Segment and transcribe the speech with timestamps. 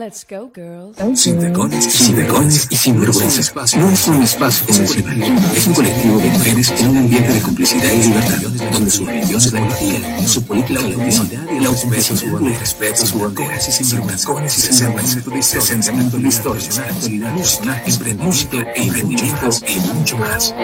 [0.00, 0.96] Let's go, girls.
[1.14, 3.52] Sin tacones, sin tacones y sin vergüenza.
[3.76, 5.22] No es un espacio convencional.
[5.54, 8.38] Es un colectivo de mujeres en un ambiente de complicidad y libertad,
[8.72, 13.60] donde su religión es la su política la autenticidad y la el respeto, su bandera,
[13.60, 15.60] sin tacones y sin vergüenza.
[15.60, 17.34] 60 minutos de historias, actualidad,
[18.16, 20.54] música e emprendimiento y mucho más.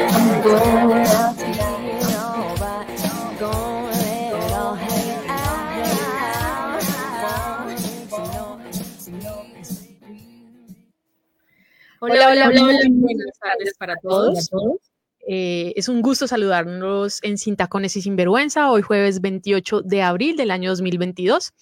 [12.37, 14.51] Hola, hola, hola, buenas tardes para todos.
[15.27, 20.37] Eh, es un gusto saludarnos en Sin Tacones y Sinvergüenza, hoy jueves 28 de abril
[20.37, 21.55] del año 2022.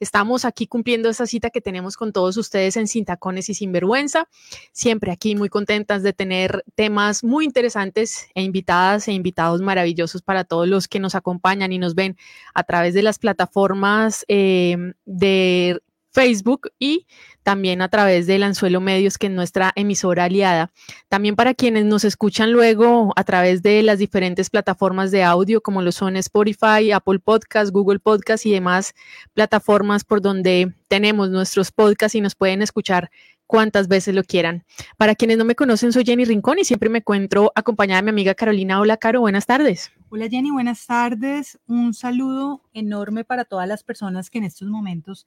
[0.00, 4.28] Estamos aquí cumpliendo esta cita que tenemos con todos ustedes en Sin Tacones y Sinvergüenza.
[4.72, 10.42] Siempre aquí muy contentas de tener temas muy interesantes e invitadas e invitados maravillosos para
[10.42, 12.16] todos los que nos acompañan y nos ven
[12.52, 15.80] a través de las plataformas eh, de
[16.16, 17.06] Facebook y
[17.42, 20.70] también a través del Anzuelo Medios, que es nuestra emisora aliada.
[21.10, 25.82] También para quienes nos escuchan luego a través de las diferentes plataformas de audio, como
[25.82, 28.94] lo son Spotify, Apple Podcast, Google Podcast y demás
[29.34, 33.10] plataformas por donde tenemos nuestros podcasts y nos pueden escuchar
[33.46, 34.64] cuantas veces lo quieran.
[34.96, 38.10] Para quienes no me conocen, soy Jenny Rincón y siempre me encuentro acompañada de mi
[38.10, 38.80] amiga Carolina.
[38.80, 39.92] Hola, Caro, buenas tardes.
[40.08, 41.58] Hola, Jenny, buenas tardes.
[41.66, 45.26] Un saludo enorme para todas las personas que en estos momentos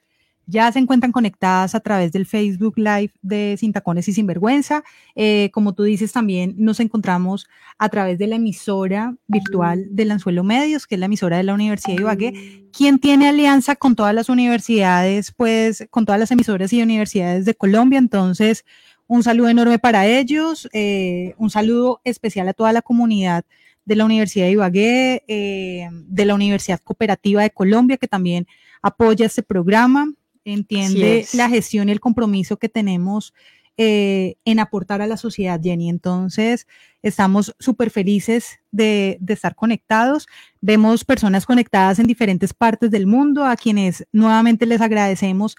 [0.50, 4.84] ya se encuentran conectadas a través del Facebook Live de Sin Tacones y Sinvergüenza.
[5.16, 7.48] Eh, como tú dices, también nos encontramos
[7.78, 11.54] a través de la emisora virtual del Anzuelo Medios, que es la emisora de la
[11.54, 16.74] Universidad de Ibagué, quien tiene alianza con todas las universidades, pues con todas las emisoras
[16.74, 18.00] y universidades de Colombia.
[18.00, 18.66] Entonces,
[19.06, 23.46] un saludo enorme para ellos, eh, un saludo especial a toda la comunidad
[23.86, 28.48] de la Universidad de Ibagué, eh, de la Universidad Cooperativa de Colombia, que también
[28.82, 30.14] apoya este programa
[30.50, 33.34] entiende la gestión y el compromiso que tenemos
[33.82, 35.88] eh, en aportar a la sociedad, Jenny.
[35.88, 36.68] Entonces,
[37.02, 40.28] estamos súper felices de, estar conectados.
[40.60, 45.56] Vemos personas conectadas en diferentes partes del mundo, a quienes nuevamente les agradecemos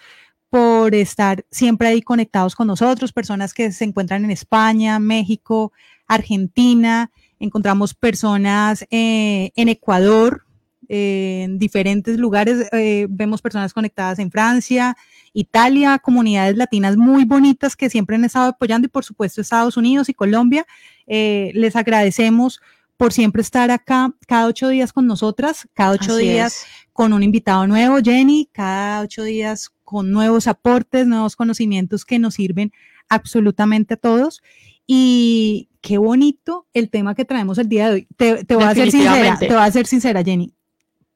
[0.50, 5.72] por estar siempre ahí conectados con nosotros, personas que se encuentran en España, México,
[6.06, 10.44] Argentina, encontramos personas eh, en Ecuador,
[10.92, 12.68] en diferentes lugares.
[12.72, 14.96] Eh, vemos personas conectadas en Francia,
[15.32, 20.08] Italia, comunidades latinas muy bonitas que siempre han estado apoyando y por supuesto Estados Unidos
[20.08, 20.66] y Colombia.
[21.06, 22.60] Eh, les agradecemos
[22.96, 27.68] por siempre estar acá cada ocho días con nosotras, cada ocho días con un invitado
[27.68, 32.72] nuevo, Jenny, cada ocho días con nuevos aportes, nuevos conocimientos que nos sirven
[33.08, 34.42] absolutamente a todos.
[34.88, 38.08] Y qué bonito el tema que traemos el día de hoy.
[38.16, 40.52] Te, te voy a ser sincera, te voy a ser sincera, Jenny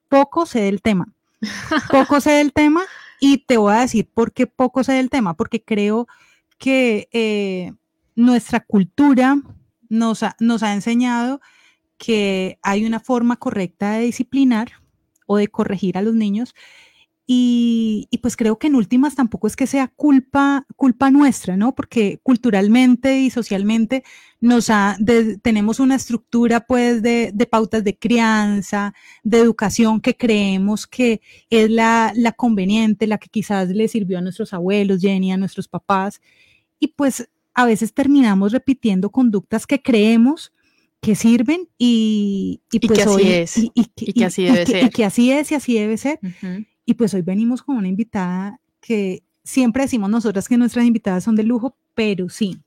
[0.08, 1.12] poco sé del tema.
[1.90, 2.82] Poco sé del tema
[3.20, 6.06] y te voy a decir por qué poco sé del tema, porque creo
[6.58, 7.72] que eh,
[8.14, 9.36] nuestra cultura
[9.88, 11.40] nos ha, nos ha enseñado
[11.98, 14.72] que hay una forma correcta de disciplinar
[15.26, 16.54] o de corregir a los niños
[17.26, 21.74] y, pues creo que en últimas tampoco es que sea culpa, culpa nuestra, ¿no?
[21.74, 24.04] Porque culturalmente y socialmente
[24.40, 24.70] nos
[25.40, 28.92] tenemos una estructura pues de, pautas de crianza,
[29.22, 34.22] de educación que creemos que es la, la conveniente, la que quizás le sirvió a
[34.22, 36.20] nuestros abuelos, Jenny, a nuestros papás.
[36.78, 40.52] Y pues a veces terminamos repitiendo conductas que creemos
[41.00, 43.56] que sirven y, y, pues que así es.
[43.56, 44.84] Y, que así debe ser.
[44.84, 46.18] Y que así es y así debe ser.
[46.84, 51.36] Y pues hoy venimos con una invitada que siempre decimos nosotras que nuestras invitadas son
[51.36, 52.60] de lujo, pero sí,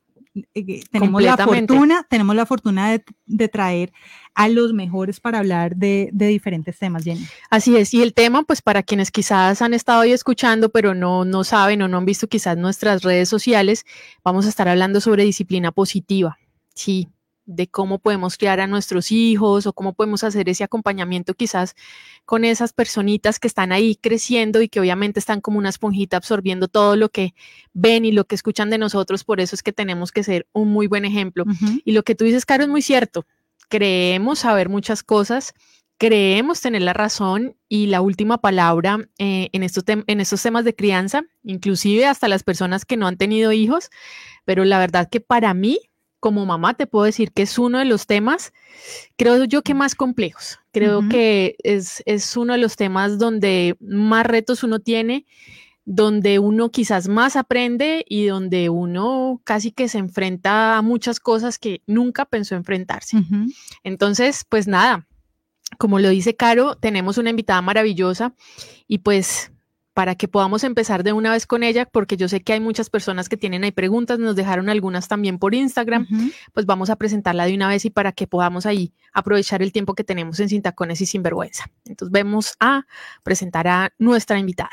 [0.53, 3.91] eh, tenemos la fortuna, tenemos la fortuna de, traer
[4.35, 7.25] a los mejores para hablar de, de, diferentes temas, Jenny.
[7.50, 11.25] Así es, y el tema, pues para quienes quizás han estado hoy escuchando, pero no,
[11.25, 13.85] no saben o no han visto quizás nuestras redes sociales,
[14.23, 16.38] vamos a estar hablando sobre disciplina positiva.
[16.75, 17.09] Sí,
[17.47, 21.75] de cómo podemos criar a nuestros hijos o cómo podemos hacer ese acompañamiento quizás
[22.25, 26.67] con esas personitas que están ahí creciendo y que obviamente están como una esponjita absorbiendo
[26.67, 27.33] todo lo que
[27.73, 29.23] ven y lo que escuchan de nosotros.
[29.23, 31.45] Por eso es que tenemos que ser un muy buen ejemplo.
[31.85, 33.25] Y lo que tú dices, Caro, es muy cierto.
[33.69, 35.53] Creemos saber muchas cosas,
[35.97, 40.75] creemos tener la razón y la última palabra eh, en, estos en estos temas de
[40.75, 43.89] crianza, inclusive hasta las personas que no han tenido hijos,
[44.43, 45.79] pero la verdad que para mí
[46.19, 48.53] como mamá te puedo decir que es uno de los temas,
[49.17, 50.59] creo yo que más complejos.
[50.71, 52.03] Creo que es,
[52.37, 55.25] uno de los temas donde más retos uno tiene,
[55.85, 61.57] donde uno quizás más aprende y donde uno casi que se enfrenta a muchas cosas
[61.57, 63.17] que nunca pensó enfrentarse.
[63.83, 65.07] Entonces, pues nada,
[65.77, 68.35] como lo dice Caro, tenemos una invitada maravillosa
[68.87, 69.51] y pues
[69.97, 72.88] para que podamos empezar de una vez con ella, porque yo sé que hay muchas
[72.88, 76.05] personas que tienen ahí preguntas, nos dejaron algunas también por Instagram,
[76.53, 79.95] pues vamos a presentarla de una vez y para que podamos ahí aprovechar el tiempo
[79.95, 81.71] que tenemos en Sin Tacones y Sin Vergüenza.
[81.83, 82.85] Entonces vemos a
[83.23, 84.69] presentar a nuestra invitada.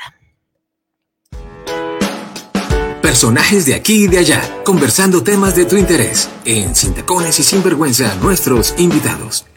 [3.01, 6.29] Personajes de aquí y de allá, conversando temas de tu interés.
[6.45, 9.54] En Sin Tacones y Sin Vergüenza, nuestros invitados.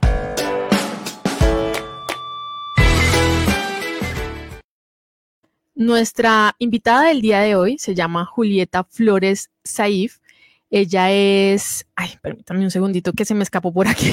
[5.79, 10.19] Nuestra invitada del día de hoy se llama Julieta Flores Saif.
[10.71, 14.13] Ella es, ay, permítame un segundito que se me escapó por aquí.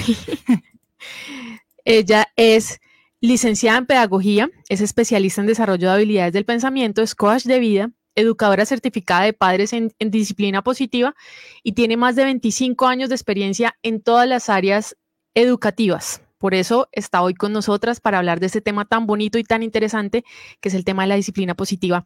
[1.84, 2.80] Ella es
[3.20, 7.90] licenciada en pedagogía, es especialista en desarrollo de habilidades del pensamiento, es coach de vida,
[8.14, 11.16] educadora certificada de padres en, en, disciplina positiva
[11.64, 14.96] y tiene más de 25 años de experiencia en todas las áreas
[15.34, 16.22] educativas.
[16.46, 19.64] Por eso está hoy con nosotras para hablar de este tema tan bonito y tan
[19.64, 20.24] interesante
[20.62, 22.06] que es el tema de la disciplina positiva.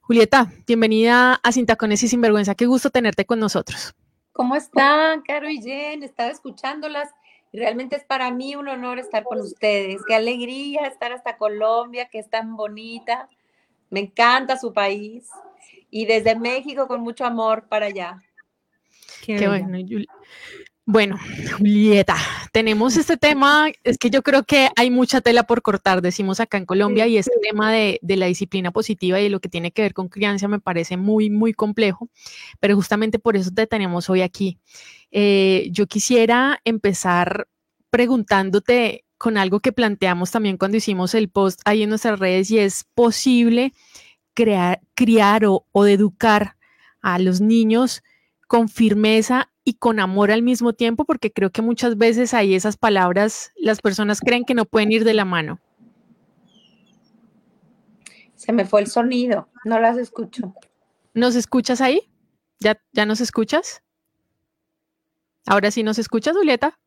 [0.00, 2.54] Julieta, bienvenida a Sin Tacones y Sinvergüenza.
[2.54, 3.94] Qué gusto tenerte con nosotros.
[4.32, 6.02] ¿Cómo están, Caro y Jen?
[6.02, 7.10] Estaba escuchándolas
[7.52, 10.00] y realmente es para mí un honor estar con ustedes.
[10.08, 13.28] Qué alegría estar hasta Colombia, que es tan bonita.
[13.90, 15.28] Me encanta su país
[15.90, 18.22] y desde México con mucho amor para allá.
[19.22, 20.08] Qué, Qué bueno, Julia.
[20.88, 21.18] Bueno,
[21.58, 22.16] Julieta,
[22.52, 26.58] tenemos este tema, es que yo creo que hay mucha tela por cortar, decimos acá
[26.58, 29.82] en Colombia, y este tema de, la disciplina positiva y de lo que tiene que
[29.82, 32.08] ver con crianza me parece muy, muy complejo,
[32.60, 34.60] pero justamente por eso te tenemos hoy aquí.
[35.10, 37.48] Eh, yo quisiera empezar
[37.90, 42.60] preguntándote con algo que planteamos también cuando hicimos el post ahí en nuestras redes, y
[42.60, 43.72] es posible
[44.34, 46.56] crear, criar o, o educar
[47.02, 48.04] a los niños
[48.46, 52.76] con firmeza y con amor al mismo tiempo, porque creo que muchas veces ahí esas
[52.76, 55.58] palabras las personas creen que no pueden ir de la mano.
[58.36, 60.54] Se me fue el sonido, no las escucho.
[61.14, 62.08] ¿Nos escuchas ahí?
[62.60, 63.82] ¿Ya, ya nos escuchas?
[65.46, 66.78] ¿Ahora sí nos escuchas, Julieta?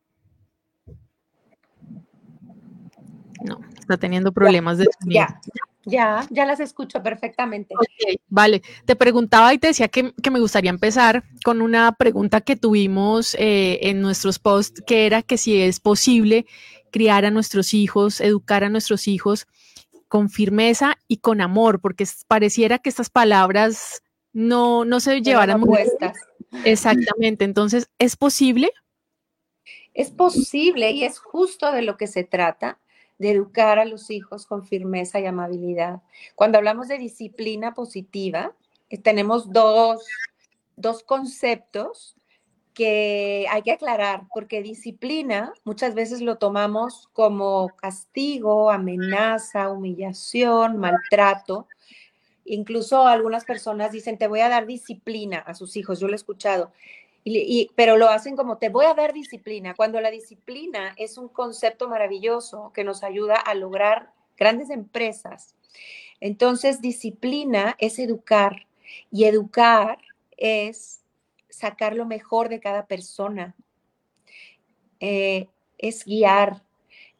[3.44, 5.20] No, está teniendo problemas de sonido.
[5.20, 5.40] Ya.
[5.90, 7.74] Ya, ya las escucho perfectamente.
[8.28, 13.34] vale, te preguntaba y te decía que, me gustaría empezar con una pregunta que tuvimos
[13.34, 16.46] eh, en nuestros posts, que era que si es posible
[16.90, 19.46] criar a nuestros hijos, educar a nuestros hijos
[20.08, 24.02] con firmeza y con amor, porque pareciera que estas palabras
[24.32, 25.78] no, no se llevaran muy
[26.64, 28.72] Exactamente, entonces, ¿es posible?
[29.94, 32.78] Es posible y es justo de lo que se trata
[33.20, 36.00] de educar a los hijos con firmeza y amabilidad.
[36.34, 38.54] Cuando hablamos de disciplina positiva,
[38.88, 40.02] eh, tenemos dos,
[40.76, 42.16] dos conceptos
[42.72, 51.68] que hay que aclarar, porque disciplina muchas veces lo tomamos como castigo, amenaza, humillación, maltrato.
[52.46, 56.16] Incluso algunas personas dicen, te voy a dar disciplina a sus hijos, yo lo he
[56.16, 56.72] escuchado
[57.76, 61.88] pero lo hacen como te voy a dar disciplina, cuando la disciplina es un concepto
[61.88, 65.54] maravilloso que nos ayuda a lograr grandes empresas.
[66.20, 68.66] Entonces, disciplina es educar
[69.10, 69.98] y educar
[70.36, 71.02] es
[71.48, 73.54] sacar lo mejor de cada persona,
[75.00, 76.62] eh, es guiar.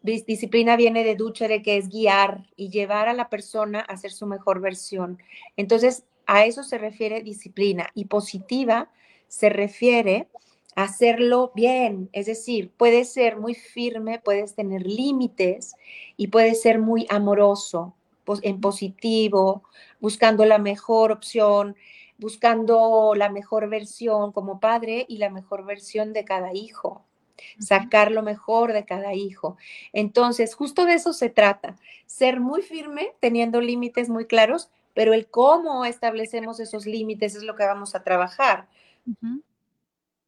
[0.03, 4.27] Disciplina viene de duchere, que es guiar y llevar a la persona a ser su
[4.27, 5.19] mejor versión.
[5.57, 7.91] Entonces, a eso se refiere disciplina.
[7.95, 8.91] Y positiva
[9.31, 10.29] se refiere
[10.75, 15.75] a hacerlo bien, es decir, puedes ser muy firme, puedes tener límites
[16.17, 17.95] y puedes ser muy amoroso,
[18.43, 19.65] en positivo,
[20.01, 21.77] buscando la mejor opción,
[22.19, 27.05] buscando la mejor versión como padre y la mejor versión de cada hijo
[27.59, 29.57] sacar lo mejor de cada hijo.
[29.93, 35.29] Entonces, justo de eso se trata, ser muy firme, teniendo límites muy claros, pero el
[35.29, 38.69] cómo establecemos esos límites es lo que vamos a trabajar.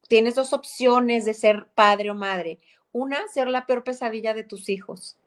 [0.07, 2.59] Tienes dos opciones de ser padre o madre.
[2.91, 5.17] Una, ser la peor pesadilla de tus hijos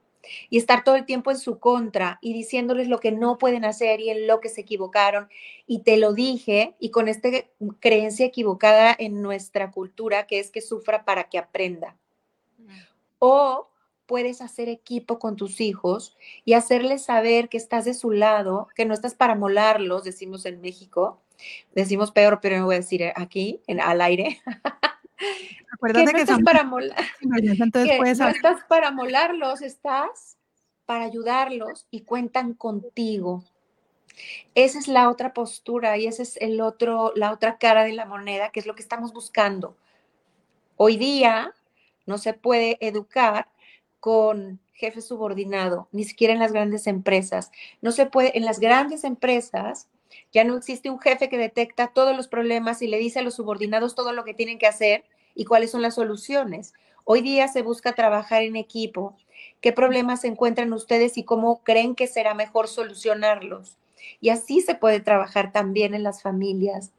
[0.51, 4.01] y estar todo el tiempo en su contra y diciéndoles lo que no pueden hacer
[4.01, 5.29] y en lo que se equivocaron.
[5.67, 7.29] Y te lo dije, y con esta
[7.81, 11.97] creencia equivocada en nuestra cultura, que es que sufra para que aprenda.
[13.19, 13.71] O
[14.07, 18.85] puedes hacer equipo con tus hijos y hacerles saber que estás de su lado, que
[18.85, 21.21] no estás para molarlos, decimos en México,
[21.75, 24.41] Decimos peor, pero me voy a decir aquí, en, al aire.
[25.73, 27.05] Acuérdate que, no estás para molar.
[27.23, 30.37] no estás para molarlos, estás
[30.87, 33.45] para ayudarlos y cuentan contigo.
[34.55, 38.07] Esa es la otra postura y esa es el otro, la otra cara de la
[38.07, 39.77] moneda, que es lo que estamos buscando.
[40.77, 41.55] Hoy día
[42.07, 43.49] no se puede educar
[44.01, 47.51] con jefe subordinado, ni siquiera en las grandes empresas.
[47.83, 49.89] No se puede, en las grandes empresas
[50.33, 53.35] ya no existe un jefe que detecta todos los problemas y le dice a los
[53.35, 56.75] subordinados todo lo que tienen que hacer y cuáles son las soluciones.
[57.05, 59.17] Hoy día se busca trabajar en equipo.
[59.61, 63.77] ¿Qué problemas encuentran ustedes y cómo creen que será mejor solucionarlos?
[64.21, 66.93] Y así se puede trabajar también en las familias.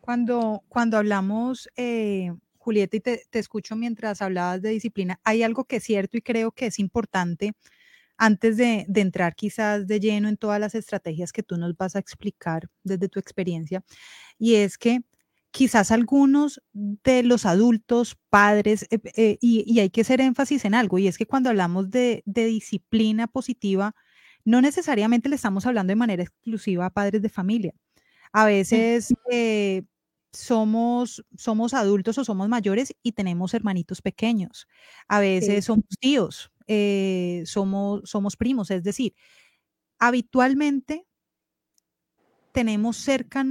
[0.00, 5.64] Cuando, cuando hablamos, eh, Julieta, y te, te, escucho mientras hablabas de disciplina, hay algo
[5.64, 7.54] que es cierto y creo que es importante
[8.18, 11.96] antes de, de, entrar quizás de lleno en todas las estrategias que tú nos vas
[11.96, 13.84] a explicar desde tu experiencia,
[14.38, 15.00] y es que
[15.50, 20.74] quizás algunos de los adultos, padres, eh, eh, y, y, hay que hacer énfasis en
[20.74, 23.94] algo, y es que cuando hablamos de, de disciplina positiva,
[24.44, 27.74] no necesariamente le estamos hablando de manera exclusiva a padres de familia.
[28.32, 29.82] A veces eh,
[30.32, 34.68] somos, somos adultos o somos mayores y tenemos hermanitos pequeños.
[35.08, 35.62] A veces sí.
[35.62, 39.14] somos tíos, eh, somos, somos primos, es decir,
[39.98, 41.06] habitualmente
[42.52, 43.44] tenemos cerca,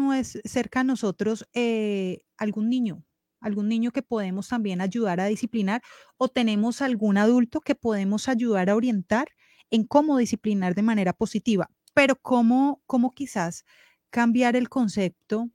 [0.45, 3.03] cerca a nosotros eh, algún niño,
[3.39, 5.81] algún niño que podemos también ayudar a disciplinar
[6.17, 9.27] o tenemos algún adulto que podemos ayudar a orientar
[9.69, 13.63] en cómo disciplinar de manera positiva, pero cómo, cómo quizás
[14.10, 15.51] cambiar el concepto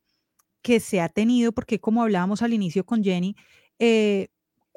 [0.62, 3.34] que se ha tenido, porque como hablábamos al inicio con Jenny,
[3.78, 4.28] eh,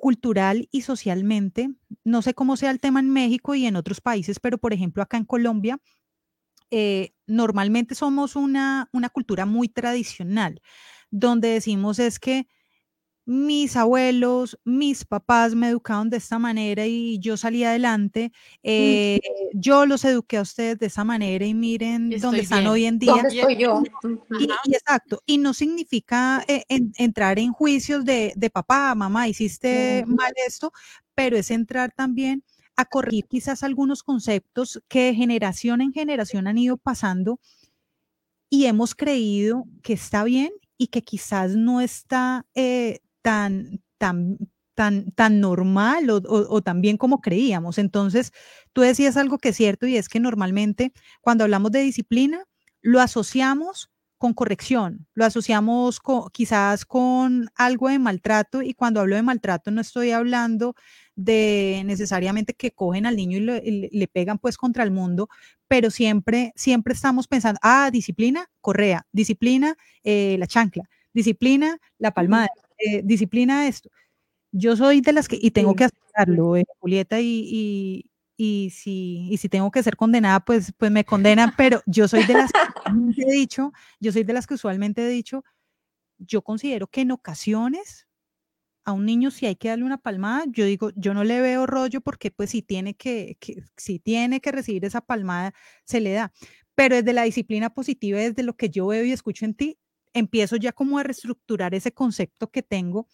[0.04, 1.70] cultural y socialmente,
[2.04, 5.02] no sé cómo sea el tema en México y en otros países, pero por ejemplo
[5.02, 5.80] acá en Colombia,
[6.72, 10.62] eh, normalmente somos una, una cultura muy tradicional,
[11.10, 12.50] donde decimos es que
[13.26, 18.32] mis abuelos, mis papás me educaron de esta manera y yo salí adelante.
[18.64, 19.20] Eh,
[19.54, 22.72] yo los eduqué a ustedes de esa manera y miren dónde están bien.
[22.72, 23.14] hoy en día.
[23.14, 23.84] ¿Dónde estoy yo?
[24.40, 29.28] Y, y exacto, y no significa eh, en- entrar en juicios de, de papá, mamá,
[29.28, 30.74] hiciste mal esto,
[31.16, 32.44] pero es entrar también
[32.76, 37.40] a corregir quizás algunos conceptos que de generación en generación han ido pasando
[38.50, 44.38] y hemos creído que está bien y que quizás no está eh, tan, tan,
[44.76, 47.80] tan, tan normal o, o- o tan bien como creíamos.
[47.80, 48.34] Entonces,
[48.74, 52.46] tú decías algo que es cierto y es que normalmente cuando hablamos de disciplina,
[52.82, 53.90] lo asociamos
[54.20, 59.70] con corrección, lo asociamos co- quizás con algo de maltrato y cuando hablo de maltrato
[59.72, 60.76] no estoy hablando
[61.16, 65.30] de necesariamente que cogen al niño y le pegan pues contra el mundo,
[65.68, 72.48] pero siempre, siempre estamos pensando, ah, disciplina, correa, disciplina, eh, la chancla, disciplina, la palmada,
[72.78, 73.90] eh, disciplina esto.
[74.52, 79.28] Yo soy de las que, y tengo que aceptarlo, eh, Julieta, y, y, y si,
[79.32, 82.52] y si tengo que ser condenada, pues, pues me condenan, pero yo soy de las
[82.52, 85.44] que he dicho, yo soy de las que usualmente he dicho,
[86.20, 88.08] yo considero que en ocasiones
[88.86, 91.66] a un niño si hay que darle una palmada, yo digo, yo no le veo
[91.66, 95.54] rollo porque pues si tiene que, que- si tiene que recibir esa palmada,
[95.86, 96.34] se le da.
[96.76, 99.78] Pero desde la disciplina positiva, desde lo que yo veo y escucho en ti,
[100.14, 103.08] empiezo ya como a reestructurar ese concepto que tengo,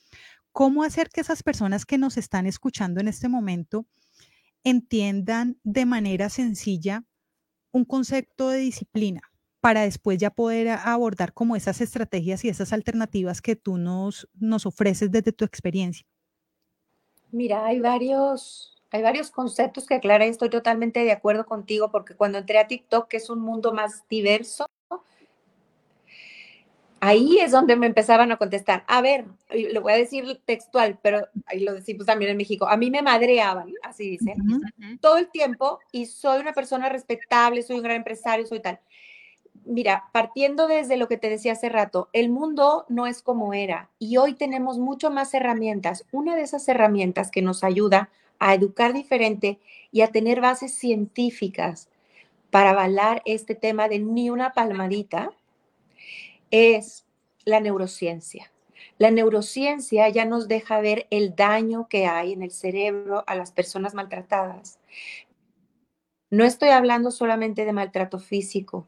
[0.51, 3.85] cómo hacer que esas personas que nos están escuchando en este momento
[4.63, 7.05] entiendan de manera sencilla
[7.71, 9.21] un concepto de disciplina
[9.61, 14.65] para después ya poder abordar como esas estrategias y esas alternativas que tú nos, nos
[14.65, 16.05] ofreces desde tu experiencia.
[17.31, 22.15] Mira, hay varios, hay varios conceptos que aclara y estoy totalmente de acuerdo contigo porque
[22.15, 24.65] cuando entré a TikTok, es un mundo más diverso,
[27.01, 28.83] ahí es donde me empezaban a contestar.
[28.87, 29.25] A ver,
[29.71, 32.67] lo voy a decir textual, pero ahí lo decimos también en México.
[32.67, 34.35] A mí me madreaban, así dicen,
[35.01, 38.79] todo el tiempo y soy una persona respetable, soy un gran empresario, soy tal.
[39.65, 43.89] Mira, partiendo desde lo que te decía hace rato, el mundo no es como era
[43.99, 46.05] y hoy tenemos mucho más herramientas.
[46.11, 49.59] Una de esas herramientas que nos ayuda a educar diferente
[49.91, 51.89] y a tener bases científicas
[52.49, 55.31] para avalar este tema de ni una palmadita
[56.51, 57.05] es
[57.45, 58.51] la neurociencia.
[58.97, 63.51] La neurociencia ya nos deja ver el daño que hay en el cerebro a las
[63.51, 64.79] personas maltratadas.
[66.29, 68.87] No estoy hablando solamente de maltrato físico,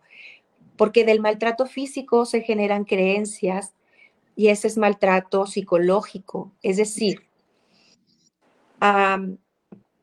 [0.77, 3.73] porque del maltrato físico se generan creencias
[4.35, 6.51] y ese es maltrato psicológico.
[6.61, 7.27] Es decir,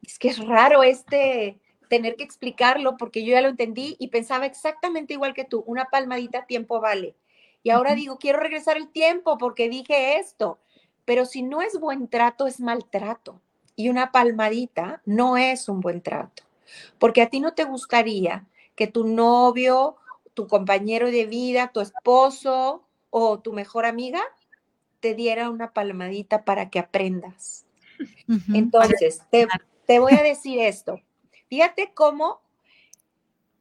[0.03, 4.47] es que es raro este tener que explicarlo porque yo ya lo entendí y pensaba
[4.47, 7.15] exactamente igual que tú, una palmadita tiempo vale.
[7.63, 10.59] Y ahora digo, quiero regresar el tiempo porque dije esto,
[11.05, 13.41] pero si no es buen trato, es maltrato.
[13.77, 16.43] Y una palmadita no es un buen trato,
[16.99, 19.97] porque a ti no te gustaría que tu novio,
[20.35, 24.23] tu compañero de vida, tu esposo o tu mejor amiga
[25.01, 27.67] te diera una palmadita para que aprendas.
[28.53, 31.01] Entonces, te, voy a decir esto.
[31.49, 32.41] Fíjate cómo,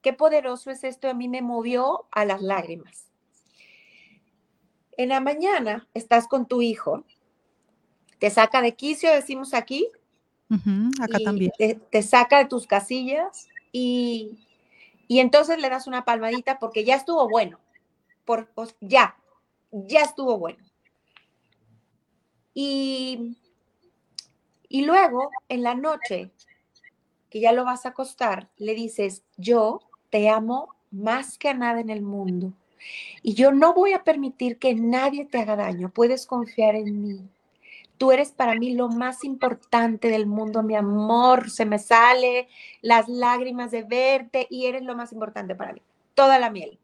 [0.02, 1.10] qué poderoso es esto.
[1.10, 3.08] A mí me movió a las lágrimas.
[4.98, 7.04] En la mañana estás con tu hijo,
[8.20, 9.88] te saca de quicio, decimos aquí.
[11.00, 11.52] acá también.
[11.58, 14.40] Te, saca de tus casillas y,
[15.08, 17.60] entonces le das una palmadita porque ya estuvo bueno.
[18.26, 18.50] Por,
[18.82, 19.16] ya,
[19.72, 20.64] ya estuvo bueno.
[22.56, 23.38] Y,
[24.68, 26.32] y luego, en la noche,
[27.30, 31.80] que ya lo vas a acostar, le dices, yo te amo más que a nada
[31.80, 32.54] en el mundo.
[33.22, 35.90] Y yo no voy a permitir que nadie te haga daño.
[35.90, 37.22] Puedes confiar en mí.
[37.98, 41.50] Tú eres para mí lo más importante del mundo, mi amor.
[41.50, 42.48] Se me sale
[42.82, 45.82] las lágrimas de verte y eres lo más importante para mí.
[46.14, 46.80] Toda la miel.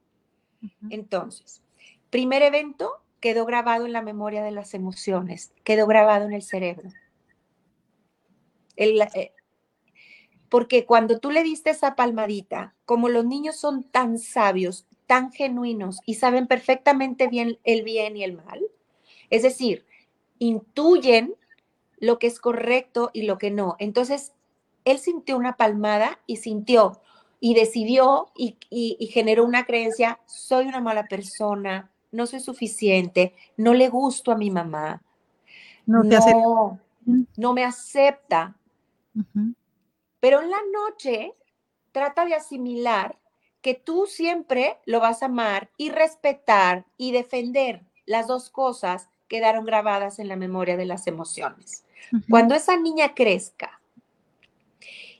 [0.90, 1.62] Entonces,
[2.10, 6.90] primer evento, quedó grabado en la memoria de las emociones, quedó grabado en el cerebro.
[8.76, 9.32] Eh,
[10.50, 16.00] porque cuando tú le diste esa palmadita, como los niños son tan sabios, tan genuinos
[16.06, 18.62] y saben perfectamente bien el bien y el mal,
[19.30, 19.86] es decir,
[20.40, 21.36] intuyen
[21.98, 23.76] lo que es correcto y lo que no.
[23.80, 24.34] Entonces,
[24.86, 27.02] él sintió una palmada y sintió
[27.40, 33.74] y decidió y, y generó una creencia, soy una mala persona, no soy suficiente, no
[33.74, 35.02] le gusto a mi mamá,
[35.86, 36.80] no,
[37.36, 38.56] no, me acepta.
[40.20, 41.34] Pero en la noche
[41.92, 43.18] trata de asimilar
[43.64, 47.82] que tú siempre lo vas a amar y respetar y defender.
[48.06, 51.86] Las dos cosas quedaron grabadas en la memoria de las emociones.
[52.30, 53.80] Cuando esa niña crezca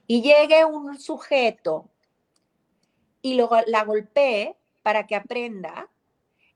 [0.06, 1.88] y llegue un sujeto
[3.22, 5.88] y lo, la golpee para que aprenda,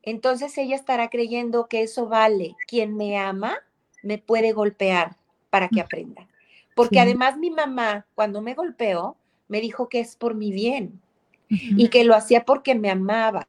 [0.02, 2.58] entonces ella estará creyendo que eso vale.
[2.68, 3.60] Quien me ama
[4.04, 5.16] me puede golpear
[5.50, 6.28] para que aprenda.
[6.76, 9.16] Porque además mi mamá, cuando me golpeó,
[9.48, 11.02] me dijo que es por mi bien
[11.50, 13.48] y que lo hacía porque me amaba.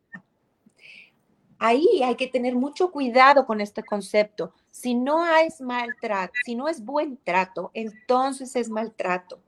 [1.59, 4.53] Ahí hay que tener mucho cuidado con este concepto.
[4.71, 9.41] Si no es maltrato, si no es buen trato, entonces es maltrato.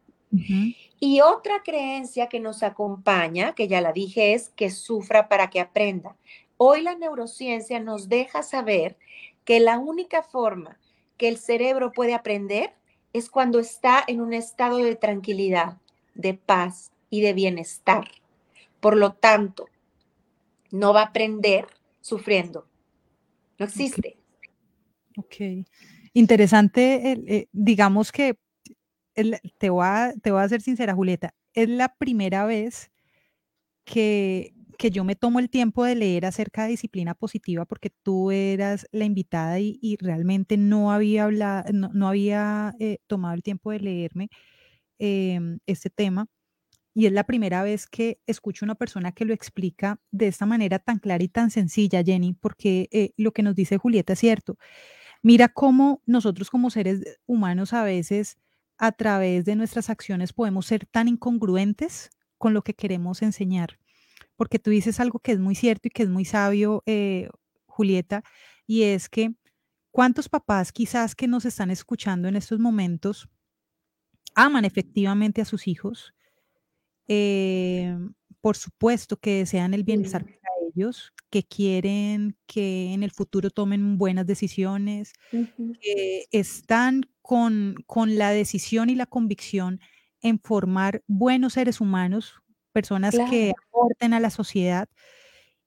[1.00, 5.60] Y otra creencia que nos acompaña, que ya la dije, es que sufra para que
[5.60, 6.16] aprenda.
[6.56, 8.96] Hoy la neurociencia nos deja saber
[9.44, 10.78] que la única forma
[11.16, 12.74] que el cerebro puede aprender
[13.12, 15.78] es cuando está en un estado de tranquilidad,
[16.14, 18.10] de paz y de bienestar.
[18.80, 19.68] Por lo tanto,
[20.70, 21.66] no va a aprender
[22.00, 22.66] sufriendo.
[23.58, 24.18] No existe.
[25.16, 25.66] Ok.
[26.12, 28.38] Interesante, eh, digamos que
[29.58, 32.90] te, voy a, te voy a ser sincera, Julieta, es la primera vez
[33.84, 38.30] que que yo me tomo el tiempo de leer acerca de disciplina positiva porque tú
[38.30, 43.80] eras la invitada y, realmente no había hablado, no, había eh, tomado el tiempo de
[43.80, 44.30] leerme
[44.98, 46.28] em, este tema.
[47.00, 50.78] Y es la primera vez que escucho una persona que lo explica de esta manera
[50.78, 54.58] tan clara y tan sencilla, Jenny, porque eh, lo que nos dice Julieta es cierto.
[55.22, 58.36] Mira cómo nosotros como seres humanos a veces
[58.76, 63.78] a través de nuestras acciones podemos ser tan incongruentes con lo que queremos enseñar
[64.36, 67.28] porque tú dices algo que es muy cierto y que es muy sabio, eh,
[67.66, 68.24] Julieta,
[68.66, 69.34] y es que
[69.90, 73.28] cuántos papás quizás que nos están escuchando en estos momentos
[74.34, 76.14] aman efectivamente a sus hijos,
[77.12, 77.98] eh,
[78.40, 83.98] por supuesto que desean el bienestar para ellos, que quieren que en el futuro tomen
[83.98, 89.80] buenas decisiones, que están con, con la decisión y la convicción
[90.22, 92.34] en formar buenos seres humanos
[92.70, 94.88] personas que aporten a la sociedad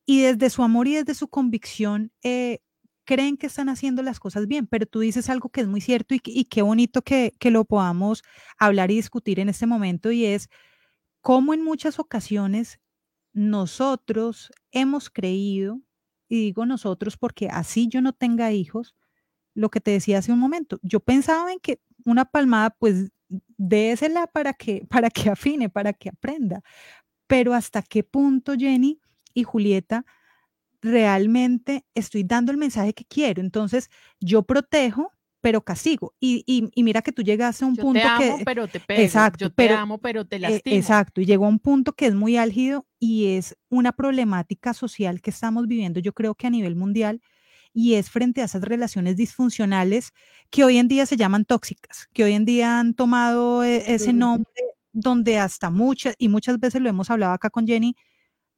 [0.06, 2.60] y desde su amor y desde su convicción eh,
[3.04, 6.16] creen que están haciendo las cosas bien, pero tú dices algo que es muy cierto
[6.16, 8.24] y, qué bonito que, lo podamos
[8.58, 10.48] hablar y discutir en este momento y es
[11.24, 12.80] cómo en muchas ocasiones
[13.34, 15.82] nosotros hemos creído,
[16.30, 18.94] y digo nosotros porque así yo no tenga hijos,
[19.56, 23.12] lo que te decía hace un momento, yo pensaba en que una palmada pues
[23.58, 26.62] désela para que, para que afine, para que aprenda.
[27.26, 29.00] Pero hasta qué punto, Jenny
[29.34, 30.06] y Julieta,
[30.82, 33.42] realmente estoy dando el mensaje que quiero.
[33.42, 35.12] Entonces, yo protejo,
[35.44, 36.14] pero castigo.
[36.22, 38.46] Y, y, mira que tú llegaste a un punto te amo, que...
[38.46, 39.02] pero te pego.
[39.02, 39.44] Exacto.
[39.44, 40.74] Yo te amo, pero te e, lastimo.
[40.74, 41.20] exacto.
[41.20, 45.32] Y llegó a un punto que es muy álgido y es una problemática social que
[45.32, 47.22] estamos viviendo, yo creo que a nivel mundial,
[47.74, 50.14] y es frente a esas relaciones disfuncionales
[50.50, 54.14] que hoy en día se llaman tóxicas, que hoy en día han tomado e, ese
[54.14, 57.98] nombre donde hasta muchas, y muchas veces lo hemos hablado acá con Jenny,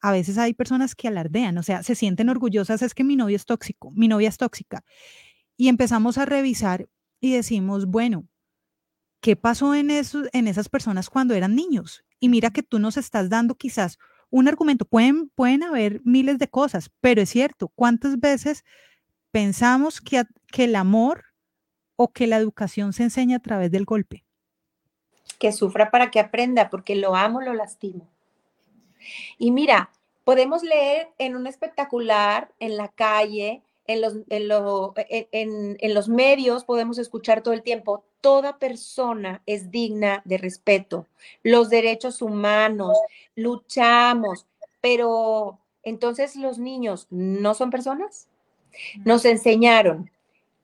[0.01, 3.37] a veces hay personas que alardean, o sea, se sienten orgullosas, es que mi novio
[3.37, 4.83] es tóxico, mi novia es tóxica.
[5.57, 6.87] Y empezamos a revisar
[7.19, 8.27] y decimos, bueno,
[9.21, 12.03] ¿qué pasó en, en esas personas cuando eran niños?
[12.19, 13.97] Y mira que tú nos estás dando quizás
[14.29, 14.85] un argumento.
[14.85, 18.63] Pueden, pueden haber miles de cosas, pero es cierto, ¿cuántas veces
[19.31, 21.25] pensamos que, que el amor
[21.95, 24.25] o que la educación se enseña a través del golpe?
[25.39, 28.07] Que sufra para que aprenda, porque lo amo, lo lastimo.
[29.37, 29.89] Y mira,
[30.23, 37.41] podemos leer en un espectacular, en la calle, en los, en, los medios podemos escuchar
[37.41, 41.07] todo el tiempo, toda persona es digna de respeto,
[41.43, 42.97] los derechos humanos,
[43.35, 44.47] luchamos,
[44.81, 48.27] pero entonces los niños no son personas.
[49.05, 50.11] Nos enseñaron,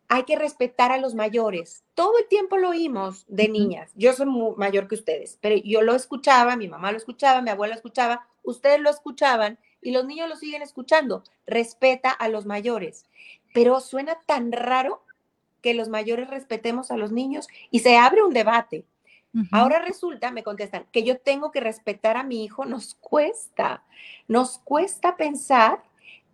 [0.10, 1.84] hay que respetar a los mayores.
[1.94, 3.92] Todo el tiempo lo oímos de niñas.
[3.96, 7.76] Yo soy mayor que ustedes, pero yo lo escuchaba, mi mamá lo escuchaba, mi abuela
[7.76, 11.24] lo escuchaba, ustedes lo escuchaban y los niños lo siguen escuchando.
[11.46, 13.06] Respeta a los mayores.
[13.54, 15.04] Pero suena tan raro
[15.62, 18.86] que los mayores respetemos a los niños y se abre un debate.
[19.54, 22.66] Ahora resulta, me contestan, que yo tengo que respetar a mi hijo.
[22.66, 23.84] Nos cuesta,
[24.28, 25.84] nos cuesta pensar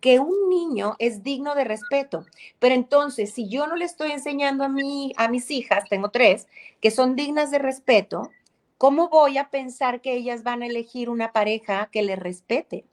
[0.00, 2.26] que un niño es digno de respeto.
[2.58, 6.48] Pero entonces, si yo no le estoy enseñando a, mí, a mis hijas, tengo tres,
[6.80, 8.30] que son dignas de respeto,
[8.78, 12.84] ¿cómo voy a pensar que ellas van a elegir una pareja que le respete,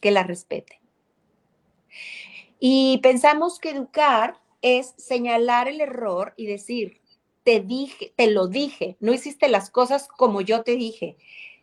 [0.00, 0.80] que la respete?
[2.58, 7.00] Y pensamos que educar es señalar el error y decir,
[7.44, 11.16] te dije, te lo dije, no hiciste las cosas como yo te dije.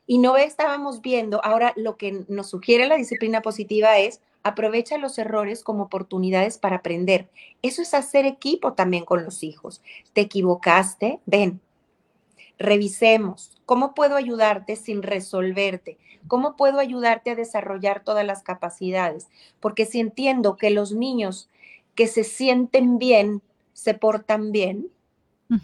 [0.05, 5.17] Y no estábamos viendo, ahora lo que nos sugiere la disciplina positiva es aprovecha los
[5.17, 7.29] errores como oportunidades para aprender.
[7.61, 9.81] Eso es hacer equipo también con los hijos.
[10.13, 11.19] ¿Te equivocaste?
[11.25, 11.61] Ven,
[12.57, 13.51] revisemos.
[13.65, 15.97] ¿Cómo puedo ayudarte sin resolverte?
[16.27, 19.27] ¿Cómo puedo ayudarte a desarrollar todas las capacidades?
[19.59, 21.49] Porque si entiendo que los niños
[21.95, 23.41] que se sienten bien
[23.73, 24.89] se portan bien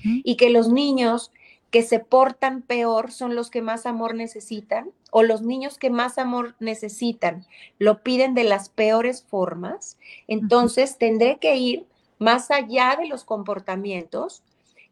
[0.03, 1.31] y que los niños
[1.71, 6.17] que se portan peor son los que más amor necesitan o los niños que más
[6.17, 7.45] amor necesitan
[7.79, 9.97] lo piden de las peores formas,
[10.27, 11.85] entonces tendré que ir
[12.19, 14.43] más allá de los comportamientos.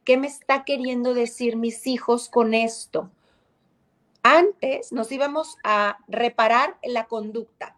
[0.07, 3.11] ¿Qué me está queriendo decir mis hijos con esto?
[4.23, 7.75] Antes nos íbamos a reparar la conducta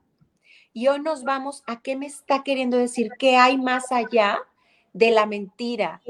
[0.71, 4.37] y hoy nos vamos a qué me está queriendo decir, qué hay más allá
[4.93, 6.03] de la mentira,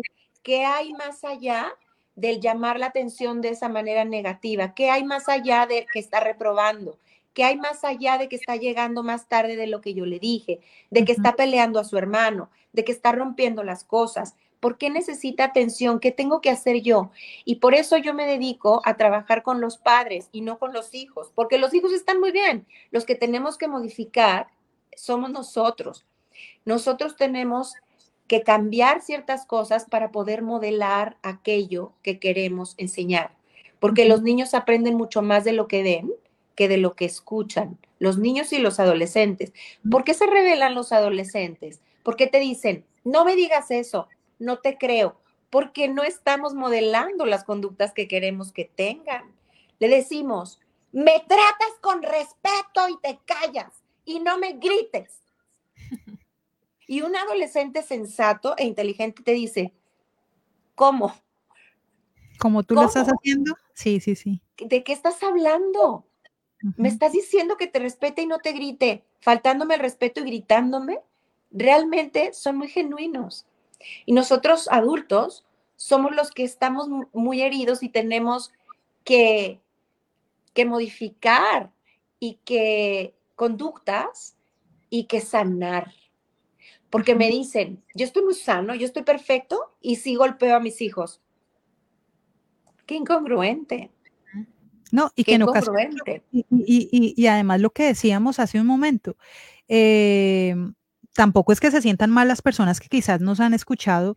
[0.44, 1.74] qué hay más allá
[2.18, 4.74] del llamar la atención de esa manera negativa?
[4.74, 7.00] ¿Qué hay más allá de que está reprobando?
[7.34, 10.20] ¿Qué hay más allá de que está llegando más tarde de lo que yo le
[10.20, 10.60] dije?
[10.90, 14.36] De que está peleando a su hermano, de que está rompiendo las cosas.
[14.60, 16.00] ¿Por qué necesita atención?
[16.00, 17.12] ¿Qué tengo que hacer yo?
[17.46, 20.94] Y por eso yo me dedico a trabajar con los padres y no con los
[20.94, 22.66] hijos, porque los hijos están muy bien.
[22.92, 24.48] Los que tenemos que modificar
[24.96, 26.06] somos nosotros.
[26.66, 27.74] Nosotros tenemos
[28.28, 33.32] que cambiar ciertas cosas para poder modelar aquello que queremos enseñar.
[33.80, 36.12] Porque los niños aprenden mucho más de lo que ven
[36.56, 37.78] que de lo que escuchan.
[38.00, 39.54] Los niños y los adolescentes.
[39.90, 41.80] ¿Por qué se revelan los adolescentes?
[42.04, 45.20] ¿Por qué te dicen, no me digas eso, no te creo?
[45.50, 49.36] Porque no estamos modelando las conductas que queremos que tengan.
[49.80, 50.60] Le decimos,
[50.92, 53.72] me tratas con respeto y te callas
[54.06, 55.22] y no me grites.
[56.88, 59.74] Y un adolescente sensato e inteligente te dice,
[60.74, 61.14] ¿cómo?
[62.40, 63.56] ¿Como tú lo estás haciendo?
[63.74, 64.42] Sí, sí, sí.
[64.58, 66.06] ¿De qué estás hablando?
[66.78, 71.00] ¿Me estás diciendo que te respete y no te grite, faltándome el respeto y gritándome?
[71.52, 73.46] Realmente son muy genuinos.
[74.06, 78.52] Y nosotros adultos somos los que estamos muy heridos y tenemos
[79.04, 79.60] que,
[80.54, 81.72] que modificar
[82.20, 84.36] y que conductas
[84.90, 85.94] y que sanar
[86.90, 90.82] porque me dicen, yo estoy muy sano, yo estoy perfecto y sí golpeo a mis
[90.82, 91.22] hijos.
[92.86, 93.92] Qué incongruente.
[94.92, 95.54] No, y que no
[96.32, 99.18] y, y, y, además lo que decíamos hace un momento,
[99.68, 100.56] eh,
[101.14, 104.16] tampoco es que se sientan mal las personas que quizás nos han escuchado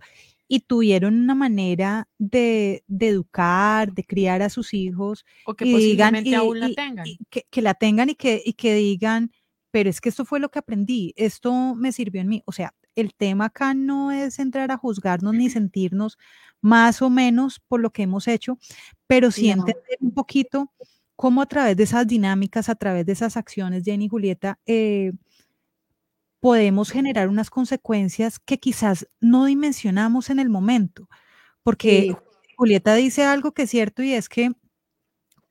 [0.48, 5.24] y tuvieron una manera de, educar, de criar a sus hijos.
[5.46, 7.07] O que posiblemente aún la tengan.
[7.31, 9.33] Que, que, la tengan y que, y que digan,
[9.70, 12.42] pero es que esto fue lo que aprendí, esto me sirvió en mí.
[12.44, 16.18] O sea, el tema acá no es entrar a juzgarnos ni sentirnos
[16.61, 18.59] más o menos por lo que hemos hecho,
[19.07, 20.70] pero sí entender un poquito
[21.16, 25.12] cómo a través de esas dinámicas, a través de esas acciones, Jenny y Julieta, eh,
[26.42, 31.09] podemos generar unas consecuencias que quizás no dimensionamos en el momento.
[31.62, 32.16] Porque
[32.57, 34.50] Julieta dice algo que es cierto y es que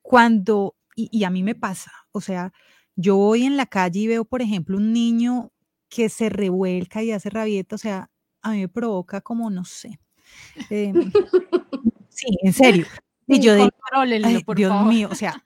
[0.02, 2.52] cuando, y a mí me pasa, o sea,
[2.94, 5.50] yo voy en la calle y veo, por ejemplo, un niño
[5.88, 8.10] que se revuelca y hace rabieta, o sea,
[8.42, 9.98] a mí me provoca como, no sé.
[10.68, 10.92] Em,
[12.10, 12.86] Sí, en serio.
[13.26, 13.70] Y yo digo,
[14.54, 15.42] Dios mío, o sea,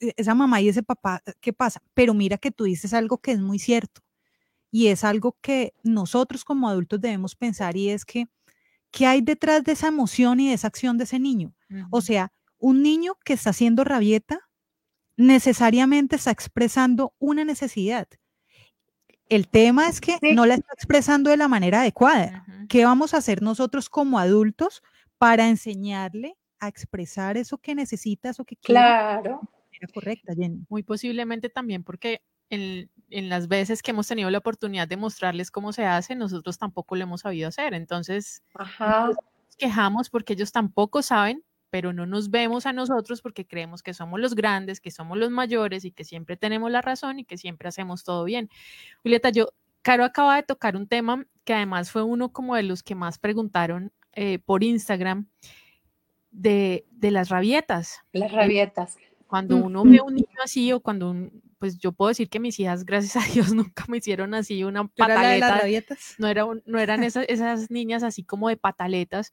[0.00, 1.80] e, esa mamá y ese papá, ¿qué pasa?
[1.94, 4.02] Pero mira que tú dices algo que es muy cierto
[4.70, 8.26] y es algo que nosotros como adultos debemos pensar y es que,
[8.90, 11.54] ¿qué hay detrás de esa emoción y de esa acción de ese niño?
[11.90, 14.40] O sea, un niño que está haciendo rabieta
[15.16, 18.08] necesariamente está expresando una necesidad.
[19.28, 22.46] El tema es que no la está expresando de la manera adecuada.
[22.68, 24.82] ¿Qué vamos a hacer nosotros como adultos
[25.18, 28.80] para enseñarle a expresar eso que necesita, eso que quiere?
[28.80, 29.40] Claro.
[29.92, 30.64] correcta, Jenny.
[30.68, 32.88] Muy posiblemente también porque en,
[33.28, 37.02] las veces que hemos tenido la oportunidad de mostrarles cómo se hace, nosotros tampoco lo
[37.04, 37.74] hemos sabido hacer.
[37.74, 38.42] Entonces,
[38.78, 39.16] nos
[39.56, 44.20] quejamos porque ellos tampoco saben pero no nos vemos a nosotros porque creemos que somos
[44.20, 47.68] los grandes, que somos los mayores y que siempre tenemos la razón y que siempre
[47.68, 48.48] hacemos todo bien.
[49.02, 49.50] Julieta, yo,
[49.82, 53.18] Caro acaba de tocar un tema que además fue uno como de los que más
[53.18, 55.28] preguntaron eh, por Instagram
[56.30, 58.00] de, las rabietas.
[58.12, 58.96] Las rabietas.
[59.26, 61.14] Cuando uno ve un niño así o cuando
[61.58, 64.86] pues yo puedo decir que mis hijas, gracias a Dios, nunca me hicieron así una
[64.86, 65.60] pataleta.
[66.18, 69.32] No, era, no eran esas, esas niñas así como de pataletas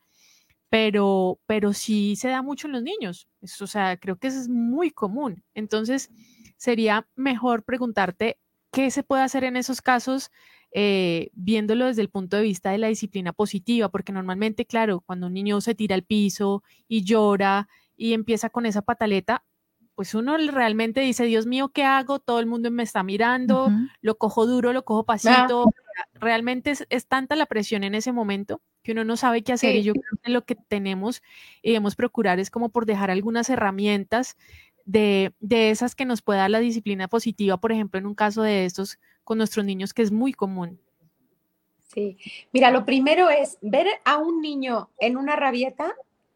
[0.69, 3.29] pero, pero sí se da mucho en los niños.
[3.61, 5.43] o sea, creo que eso es muy común.
[5.53, 6.09] Entonces,
[6.57, 8.39] sería mejor preguntarte
[8.71, 10.31] qué se puede hacer en esos casos,
[10.71, 15.27] eh, viéndolo desde el punto de vista de la disciplina positiva, porque normalmente, claro, cuando
[15.27, 19.45] un niño se tira al piso y llora y empieza con esa pataleta,
[19.95, 22.19] pues uno realmente dice, Dios mío, ¿qué hago?
[22.19, 25.65] Todo el mundo me está mirando, lo cojo duro, lo cojo pasito.
[26.13, 29.83] Realmente es, tanta la presión en ese momento que uno no sabe qué hacer y
[29.83, 31.23] yo creo que lo que tenemos
[31.61, 34.35] y debemos procurar es como por dejar algunas herramientas
[34.83, 38.43] de, de esas que nos pueda dar la disciplina positiva, por ejemplo, en un caso
[38.43, 40.79] de estos con nuestros niños, que es muy común.
[41.93, 42.17] Sí,
[42.51, 45.93] mira, lo primero es ver a un niño en una rabieta,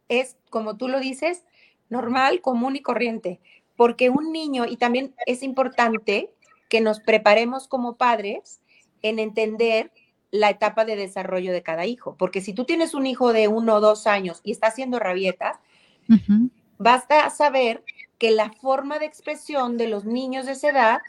[0.08, 1.44] es, como tú lo dices,
[1.90, 3.40] normal, común y corriente,
[3.76, 6.30] porque un niño, y también es importante
[6.70, 8.62] que nos preparemos como padres
[9.02, 9.92] en entender
[10.32, 13.76] la etapa de desarrollo de cada hijo, porque si tú tienes un hijo de uno
[13.76, 15.58] o dos años y está haciendo rabietas,
[16.78, 17.84] basta saber
[18.20, 21.02] que la forma de expresión de los niños de esa edad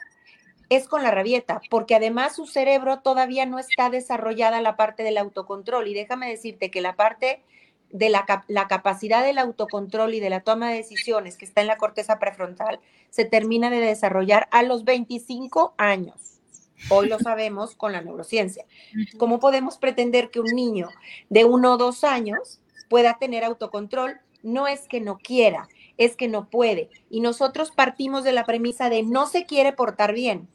[0.69, 5.17] es con la rabieta, porque además su cerebro todavía no está desarrollada la parte del
[5.17, 5.85] autocontrol.
[5.89, 7.43] Y déjame decirte que la parte
[7.91, 11.67] de la, la, capacidad del autocontrol y de la toma de decisiones que está en
[11.67, 16.31] la corteza prefrontal se termina de desarrollar a los 25 años.
[16.89, 18.65] Hoy lo sabemos con la neurociencia.
[19.17, 20.89] ¿Cómo podemos pretender que un niño
[21.29, 24.19] de uno o dos años pueda tener autocontrol?
[24.41, 26.89] No es que no quiera, es que no puede.
[27.09, 30.47] Y nosotros partimos de la premisa de no se quiere portar bien.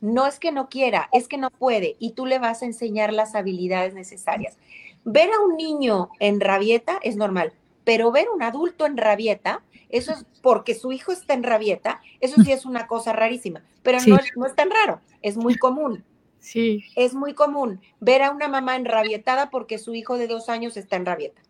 [0.00, 1.96] No es que no quiera, es que no puede.
[1.98, 4.58] Y tú le vas a enseñar las habilidades necesarias.
[5.04, 7.52] Ver a un niño en rabieta es normal,
[7.84, 9.62] pero ver a un adulto en rabieta
[9.94, 13.98] eso es porque su hijo está en rabieta, eso sí es una cosa rarísima, pero
[14.08, 16.02] no, no es tan raro, es muy común.
[16.40, 16.84] Sí.
[16.96, 20.96] Es muy común ver a una mamá enrabietada porque su hijo de dos años está
[20.96, 21.40] en rabieta.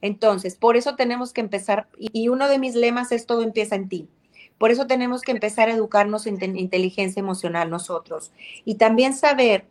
[0.00, 3.90] Entonces, por eso tenemos que empezar, y uno de mis lemas es todo empieza en
[3.90, 4.08] ti.
[4.56, 8.32] Por eso tenemos que empezar a educarnos en inteligencia emocional nosotros
[8.64, 9.66] y también saber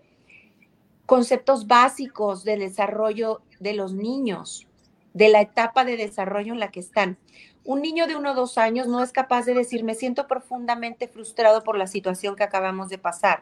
[1.10, 4.67] conceptos básicos del desarrollo de los niños,
[5.15, 7.17] de la etapa de desarrollo en la que están.
[7.63, 11.08] Un niño de uno o dos años no es capaz de decir, me siento profundamente
[11.08, 13.41] frustrado por la situación que acabamos de pasar.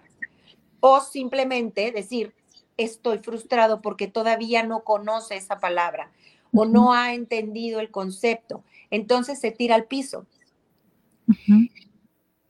[0.79, 2.33] O simplemente decir,
[2.77, 6.09] estoy frustrado porque todavía no conoce esa palabra
[6.53, 8.63] o no ha entendido el concepto.
[8.91, 10.25] Entonces se tira al piso.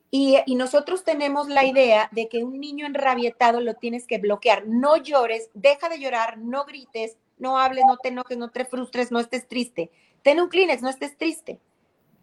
[0.09, 4.65] Y, y, nosotros tenemos la idea de que un niño enrabietado lo tienes que bloquear.
[4.67, 9.11] No llores, deja de llorar, no grites, no hables, no te enojes, no te frustres,
[9.11, 9.91] no estés triste.
[10.23, 11.59] Ten un Kleenex, no estés triste.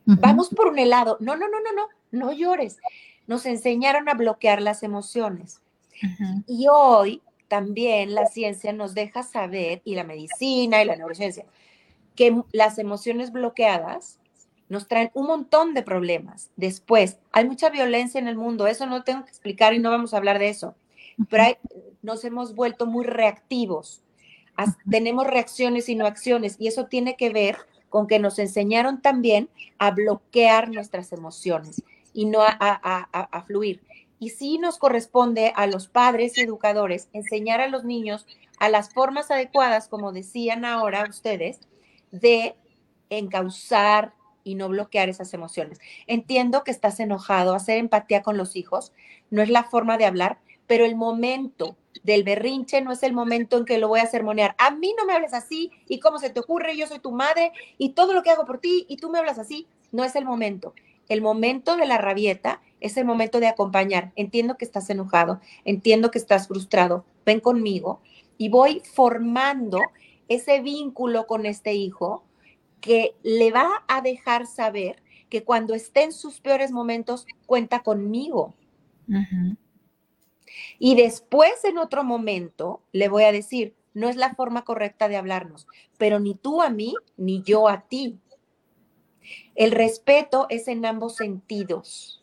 [0.06, 1.16] Vamos por un helado.
[1.20, 2.78] No, no, no, no, no, no llores.
[3.26, 5.62] Nos enseñaron a bloquear las emociones.
[6.46, 11.46] Y hoy también la ciencia nos deja saber, y la medicina y la neurociencia,
[12.16, 14.18] que las emociones bloqueadas
[14.68, 16.50] nos traen un montón de problemas.
[16.56, 20.14] Después, hay mucha violencia en el mundo, eso no tengo que explicar y no vamos
[20.14, 20.74] a hablar de eso,
[21.28, 21.44] pero
[22.02, 24.02] nos hemos vuelto muy reactivos,
[24.88, 29.48] tenemos reacciones y no acciones, y eso tiene que ver con que nos enseñaron también
[29.78, 33.82] a bloquear nuestras emociones y no a, fluir.
[34.18, 38.26] Y sí nos corresponde a los padres y educadores enseñar a los niños
[38.58, 41.60] a las formas adecuadas, como decían ahora ustedes,
[42.10, 42.56] de
[43.10, 44.14] encauzar
[44.44, 45.80] y no bloquear esas emociones.
[46.06, 48.92] Entiendo que estás enojado, hacer empatía con los hijos
[49.30, 53.56] no es la forma de hablar, pero el momento del berrinche no es el momento
[53.56, 54.54] en que lo voy a sermonear.
[54.58, 57.52] A mí no me hables así y cómo se te ocurre, yo soy tu madre
[57.78, 59.66] y todo lo que hago por ti y tú me hablas así.
[59.92, 60.74] No es el momento.
[61.08, 64.12] El momento de la rabieta es el momento de acompañar.
[64.16, 68.00] Entiendo que estás enojado, entiendo que estás frustrado, ven conmigo
[68.38, 69.78] y voy formando
[70.28, 72.24] ese vínculo con este hijo
[72.84, 78.54] que le va a dejar saber que cuando esté en sus peores momentos cuenta conmigo.
[80.78, 85.16] Y después, en otro momento, le voy a decir, no es la forma correcta de
[85.16, 85.66] hablarnos,
[85.96, 88.18] pero ni tú a mí, ni yo a ti.
[89.54, 92.22] El respeto es en ambos sentidos.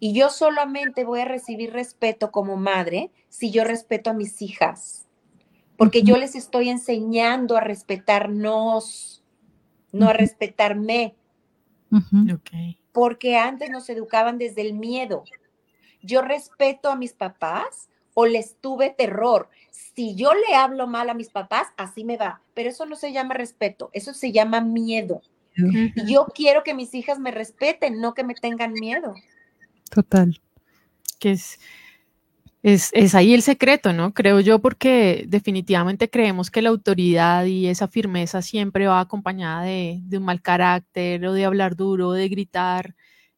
[0.00, 5.06] Y yo solamente voy a recibir respeto como madre si yo respeto a mis hijas,
[5.76, 9.21] porque yo les estoy enseñando a respetarnos,
[9.92, 11.14] no a respetarme.
[12.92, 15.24] Porque antes nos educaban desde el miedo
[16.02, 19.48] yo respeto a mis papás o les tuve terror.
[19.70, 22.42] Si yo le hablo mal a mis papás, así me va.
[22.54, 25.22] Pero eso no se llama respeto, eso se llama miedo.
[25.54, 29.14] Y yo quiero que mis hijas me respeten, no que me tengan miedo.
[29.90, 30.40] Total.
[31.18, 31.60] Que es,
[32.62, 34.14] es, ahí el secreto, ¿no?
[34.14, 40.00] Creo yo, porque definitivamente creemos que la autoridad y esa firmeza siempre va acompañada de,
[40.04, 42.94] de un mal carácter o de hablar duro, de gritar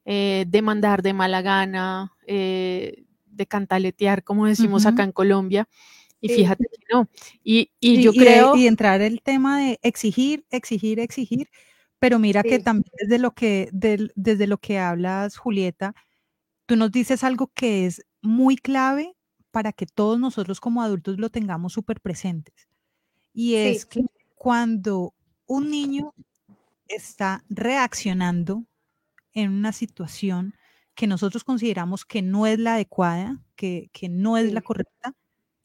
[0.07, 5.67] eh, de mandar de mala gana, eh, de cantaletear, como decimos acá en Colombia.
[6.21, 7.09] Y fíjate que no.
[7.43, 8.55] Y, yo creo.
[8.55, 11.49] Y, entrar el tema de exigir, exigir, exigir.
[11.99, 15.95] Pero mira que también desde lo que, desde lo que hablas, Julieta,
[16.67, 19.17] tú nos dices algo que es muy clave
[19.51, 22.69] para que todos nosotros como adultos lo tengamos súper presentes.
[23.33, 25.15] Y es que cuando
[25.47, 26.15] un niño
[26.89, 28.65] está reaccionando
[29.33, 30.55] en una situación
[30.95, 35.15] que nosotros consideramos que no es la adecuada, que, no es la correcta,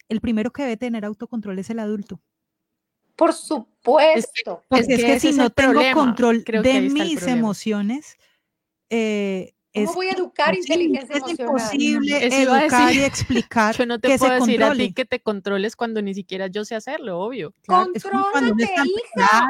[0.08, 2.20] el primero que debe tener autocontrol es el adulto.
[3.16, 4.64] Por supuesto.
[4.68, 8.18] Porque es que, si no tengo control de mis emociones,
[8.90, 14.34] eh, ¿Cómo voy a educar inteligencia es imposible educar y explicar Yo no te puedo
[14.34, 17.54] decir a ti que te controles cuando ni siquiera yo sé hacerlo, obvio.
[17.94, 19.50] es hija.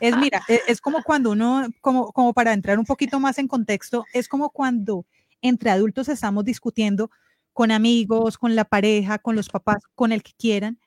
[0.00, 3.48] Es, mira, es, es, como cuando uno, como, como para entrar un poquito más en
[3.48, 5.06] contexto, es como cuando
[5.40, 7.10] entre adultos estamos discutiendo
[7.52, 10.78] con amigos, con la pareja, con los papás, con el que quieran,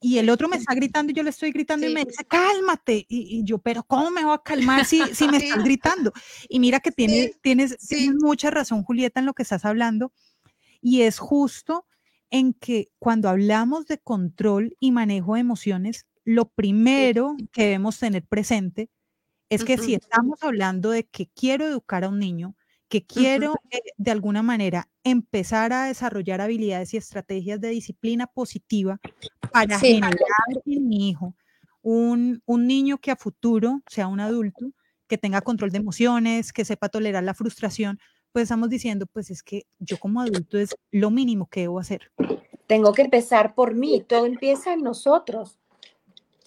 [0.00, 3.06] y el otro me está gritando y yo le estoy gritando y me dice, cálmate.
[3.08, 6.12] Y, yo, pero ¿cómo me voy a calmar si, si me están gritando?
[6.48, 10.12] Y mira que tienes, tienes, tienes mucha razón, Julieta, en lo que estás hablando.
[10.80, 11.86] Y es justo
[12.30, 18.24] en que cuando hablamos de control y manejo de emociones, lo primero que debemos tener
[18.26, 18.90] presente
[19.48, 22.56] es que si estamos hablando de que quiero educar a un niño,
[22.94, 29.00] que quiero eh, de alguna manera empezar a desarrollar habilidades y estrategias de disciplina positiva
[29.52, 30.14] para generar
[30.64, 31.34] en mi hijo
[31.82, 34.66] un, un, niño que a futuro sea un adulto,
[35.08, 37.98] que tenga control de emociones, que sepa tolerar la frustración,
[38.30, 42.12] pues estamos diciendo, pues es que yo como adulto es lo mínimo que debo hacer.
[42.68, 45.58] Tengo que empezar por mí, todo empieza en nosotros.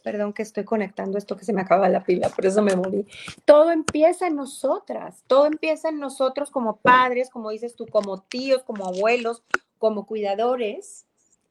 [0.07, 3.05] Perdón que estoy conectando esto que se me acaba la pila, por eso me moví.
[3.43, 8.63] Todo empieza en nosotras, todo empieza en nosotros como padres, como dices tú, como tíos,
[8.63, 9.43] como abuelos,
[9.77, 11.05] como cuidadores,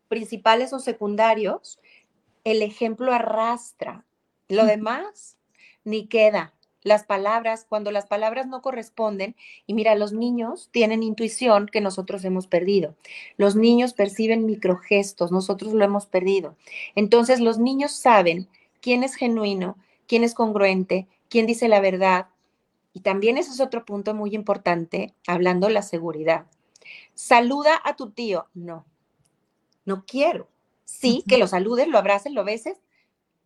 [0.08, 1.78] principales o secundarios.
[2.44, 4.06] El ejemplo arrastra,
[4.48, 5.36] lo demás
[5.84, 6.54] ni queda.
[6.86, 9.34] Las palabras, cuando las palabras no corresponden,
[9.66, 12.94] y mira, los niños tienen intuición que nosotros hemos perdido.
[13.36, 16.54] Los niños perciben microgestos, nosotros lo hemos perdido.
[16.94, 18.46] Entonces, los niños saben
[18.80, 22.28] quién es genuino, quién es congruente, quién dice la verdad.
[22.92, 26.46] Y también ese es otro punto muy importante, hablando de la seguridad.
[27.14, 28.46] Saluda a tu tío.
[28.54, 28.86] No,
[29.84, 30.46] no quiero.
[30.84, 32.78] Sí, que lo saludes, lo abraces, lo beses.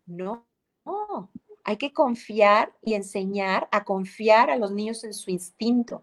[0.05, 0.45] No,
[0.85, 1.31] no.
[1.65, 6.03] Hay que confiar y enseñar a confiar a los niños en su instinto.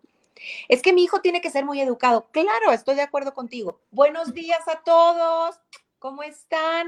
[0.67, 2.27] Es que mi hijo tiene que ser muy educado.
[2.31, 3.81] Claro, estoy de acuerdo contigo.
[3.91, 5.59] Buenos días a todos.
[5.99, 6.87] ¿Cómo están?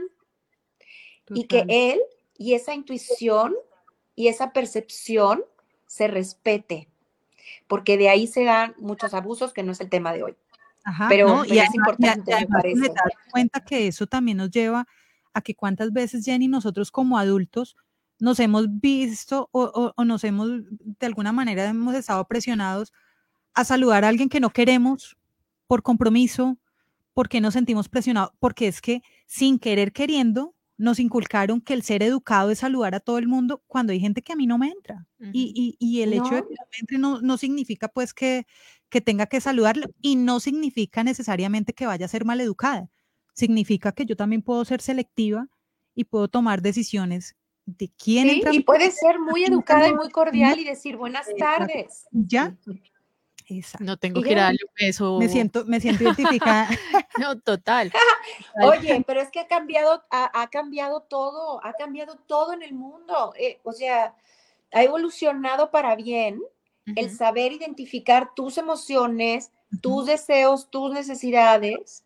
[1.30, 2.00] Y que él
[2.38, 3.56] y esa intuición
[4.16, 5.44] y esa percepción
[5.86, 6.88] se respete,
[7.68, 10.36] porque de ahí se dan muchos abusos, que no es el tema de hoy.
[11.08, 12.94] pero, y es importante, me parece.
[13.32, 14.88] cuenta que eso también nos lleva
[15.34, 17.76] a que cuántas veces, Jenny, nosotros como adultos
[18.20, 20.50] nos hemos visto o, o, nos hemos,
[21.00, 22.92] de alguna manera, hemos estado presionados
[23.54, 25.18] a saludar a alguien que no queremos
[25.68, 26.58] por compromiso,
[27.14, 32.04] porque nos sentimos presionados, porque es que sin querer queriendo nos inculcaron que el ser
[32.04, 34.70] educado es saludar a todo el mundo cuando hay gente que a mí no me
[34.70, 35.06] entra.
[35.34, 38.48] y, y, y, el hecho de que no me entre no, no significa pues que,
[38.90, 42.90] que tenga que saludarlo y no significa necesariamente que vaya a ser maleducada.
[43.34, 45.48] Significa que yo también puedo ser selectiva
[45.96, 47.36] y puedo tomar decisiones
[47.78, 52.08] de quién sí, Y puede ser muy educada y muy cordial y decir buenas tardes.
[52.12, 52.56] Ya.
[53.80, 55.18] No tengo que ir a darle un beso.
[55.18, 56.70] Me siento, me siento identificada.
[57.20, 57.92] no, total.
[58.62, 63.34] Oye, pero es que ha cambiado, ha, cambiado todo, ha cambiado todo en el mundo.
[63.40, 64.16] Eh, o sea,
[64.72, 66.42] ha evolucionado para bien
[66.96, 69.52] el saber identificar tus emociones,
[69.82, 72.04] tus deseos, tus necesidades,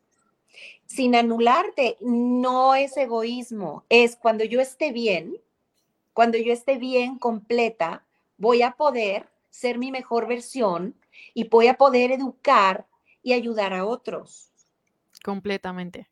[0.86, 1.98] sin anularte.
[2.00, 5.38] No es egoísmo, es cuando yo esté bien,
[6.14, 8.06] cuando yo esté bien completa,
[8.38, 10.96] voy a poder ser mi mejor versión
[11.34, 12.86] y voy a poder educar
[13.22, 14.52] y ayudar a otros.
[15.24, 16.10] Completamente.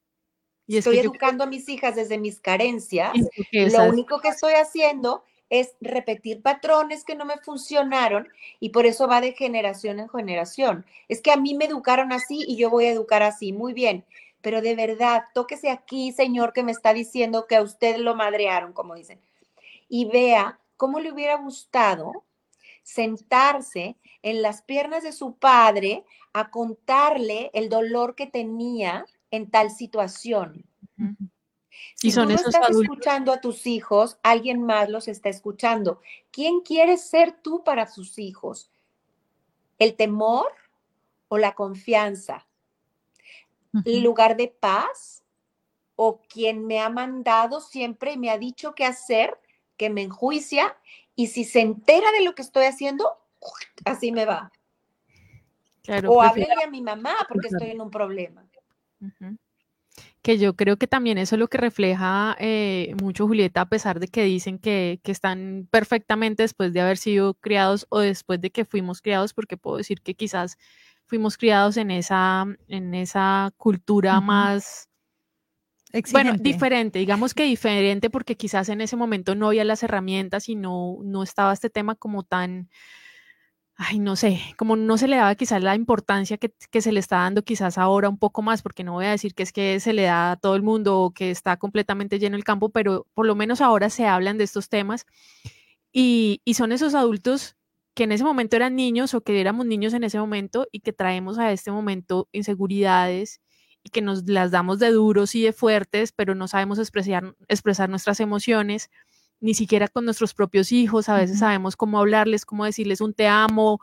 [0.68, 3.12] Y estoy educando a mis hijas desde mis carencias.
[3.52, 8.30] Lo único que estoy haciendo es repetir patrones que no me funcionaron
[8.62, 10.86] y por eso va de generación en generación.
[11.10, 13.52] Es que a mí me educaron así y yo voy a educar así.
[13.52, 14.06] Muy bien,
[14.42, 18.72] pero de verdad, tóquese aquí, señor, que me está diciendo que a usted lo madrearon,
[18.72, 19.20] como dicen,
[19.94, 22.24] y vea cómo le hubiera gustado
[22.82, 29.70] sentarse en las piernas de su padre a contarle el dolor que tenía en tal
[29.70, 30.66] situación.
[31.96, 36.00] Si y son tú no estás escuchando a tus hijos, alguien más los está escuchando.
[36.32, 38.72] ¿Quién quieres ser tú para sus hijos?
[39.78, 40.48] ¿El temor
[41.28, 42.48] o la confianza?
[43.84, 45.26] ¿El lugar de paz?
[45.98, 49.38] ¿O quien me ha mandado siempre y me ha dicho qué hacer,
[49.82, 50.78] que me enjuicia?
[51.16, 53.10] Y si se entera de lo que estoy haciendo,
[53.84, 54.52] así me va.
[56.08, 58.46] o háblele a mi mamá porque estoy en un problema
[60.22, 64.00] que yo creo que también eso es lo que refleja eh, mucho Julieta, a pesar
[64.00, 68.64] de que dicen que, están perfectamente después de haber sido criados o después de que
[68.64, 70.60] fuimos criados, porque puedo decir que quizás
[71.08, 74.91] fuimos criados en esa, en esa cultura más,
[76.12, 80.56] bueno, diferente, digamos que diferente, porque quizás en ese momento no había las herramientas y
[80.56, 82.70] no, no estaba este tema como tan
[83.84, 87.18] ay, no sé, como no se le daba quizás la importancia que, se le está
[87.18, 89.94] dando quizás ahora un poco más, porque no voy a decir que es que se
[89.94, 93.26] le da a todo el mundo o que está completamente lleno el campo, pero por
[93.26, 95.06] lo menos ahora se hablan de estos temas
[95.92, 97.58] y, y son esos adultos
[97.96, 100.94] que en ese momento eran niños o que éramos niños en ese momento y que
[100.94, 103.41] traemos a este momento inseguridades
[103.84, 107.90] y que nos las damos de duros y de fuertes, pero no sabemos expresar, expresar
[107.90, 108.90] nuestras emociones
[109.42, 113.28] ni siquiera con nuestros propios hijos, a veces sabemos cómo hablarles, cómo decirles un te
[113.28, 113.82] amo,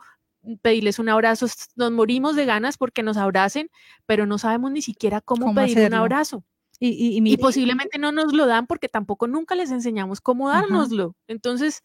[0.61, 3.69] pedirles un abrazo, nos morimos de ganas porque nos abracen,
[4.05, 6.43] pero no sabemos ni siquiera cómo, pedir un abrazo.
[6.81, 11.13] Y, posiblemente no nos lo dan porque tampoco nunca les enseñamos cómo dárnoslo.
[11.27, 11.83] Entonces,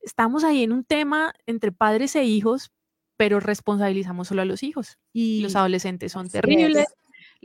[0.00, 2.70] estamos ahí en un tema entre padres e hijos,
[3.16, 4.98] pero responsabilizamos solo a los hijos.
[5.12, 6.86] Y los adolescentes son terribles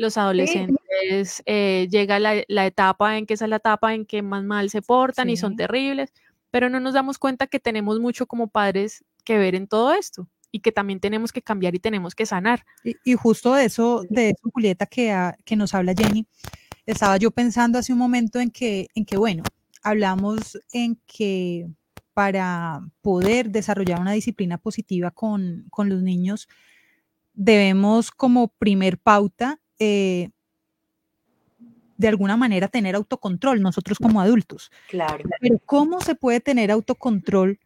[0.02, 4.44] los adolescentes eh, llega la, etapa en que esa es la etapa en que más
[4.44, 6.12] mal se portan y son terribles,
[6.50, 10.28] pero no nos damos cuenta que tenemos mucho como padres que ver en todo esto
[10.52, 12.66] y que también tenemos que cambiar y tenemos que sanar.
[12.84, 16.28] Y, justo de eso, de eso, Julieta, que, que nos habla Jenny,
[16.86, 19.44] estaba yo pensando hace un momento en que, en que, bueno,
[19.84, 21.68] hablamos en que
[22.14, 26.50] para poder desarrollar una disciplina positiva con, con los niños,
[27.34, 30.30] debemos como primer pauta eh,
[31.98, 34.72] de alguna manera tener autocontrol nosotros como adultos.
[34.88, 35.28] Claro.
[35.40, 37.60] Pero ¿cómo se puede tener autocontrol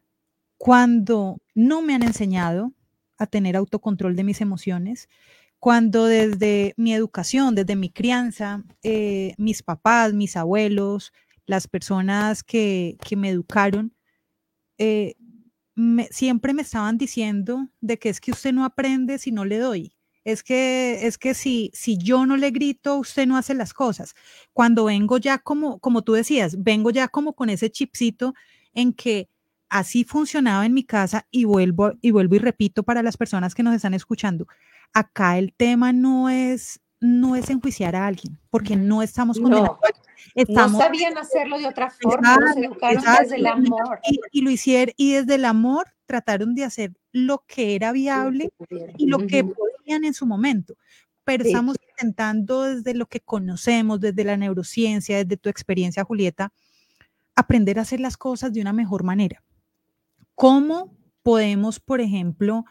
[0.56, 2.72] cuando no me han enseñado
[3.18, 5.10] a tener autocontrol de mis emociones?
[5.58, 11.12] Cuando desde mi educación, desde mi crianza, eh, mis papás, mis abuelos,
[11.44, 13.94] las personas que, me educaron,
[14.78, 15.16] eh,
[16.10, 19.95] siempre me estaban diciendo de que es que usted no aprende si no le doy
[20.26, 24.16] es que, es que si, si yo no le grito, usted no hace las cosas.
[24.52, 28.34] Cuando vengo ya como, como tú decías, vengo ya como con ese chipcito
[28.74, 29.28] en que
[29.68, 33.62] así funcionaba en mi casa y vuelvo, y vuelvo y repito para las personas que
[33.62, 34.48] nos están escuchando,
[34.92, 39.78] acá el tema no es, no es enjuiciar a alguien, porque no estamos condenando.
[40.48, 44.00] No, no sabían hacerlo de otra forma, nos educaron desde el amor.
[44.10, 48.50] Y, y, lo hicieron, y desde el amor trataron de hacer lo que era viable
[48.98, 49.44] y lo que
[49.86, 50.76] podían en su momento.
[51.24, 56.52] Pero estamos intentando desde lo que conocemos, desde la neurociencia, desde tu experiencia, Julieta,
[57.34, 59.42] aprender a hacer las cosas de una mejor manera.
[60.36, 62.64] ¿Cómo podemos, por ejemplo,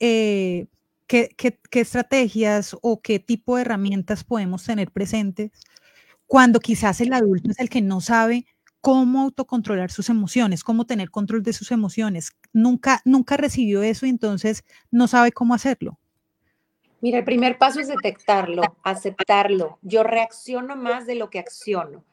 [0.00, 0.68] eh,
[1.06, 5.50] qué, qué estrategias o qué tipo de herramientas podemos tener presentes
[6.26, 8.46] cuando quizás el adulto es el que no sabe
[8.80, 12.30] cómo autocontrolar sus emociones, cómo tener control de sus emociones.
[12.52, 15.98] Nunca, nunca recibió eso y entonces no sabe cómo hacerlo.
[17.00, 19.78] Mira, el primer paso es detectarlo, aceptarlo.
[19.82, 22.04] Yo reacciono más de lo que acciono.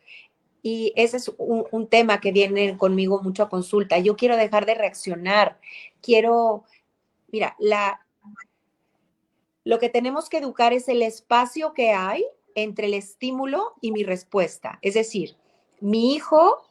[0.62, 4.00] Y ese es un, tema que viene conmigo mucho a consulta.
[4.00, 5.60] Yo quiero dejar de reaccionar.
[6.02, 6.64] Quiero,
[7.32, 8.06] mira, la,
[9.64, 12.26] lo que tenemos que educar es el espacio que hay
[12.56, 14.80] entre el estímulo y mi respuesta.
[14.82, 15.36] Es decir,
[15.82, 16.68] mi hijo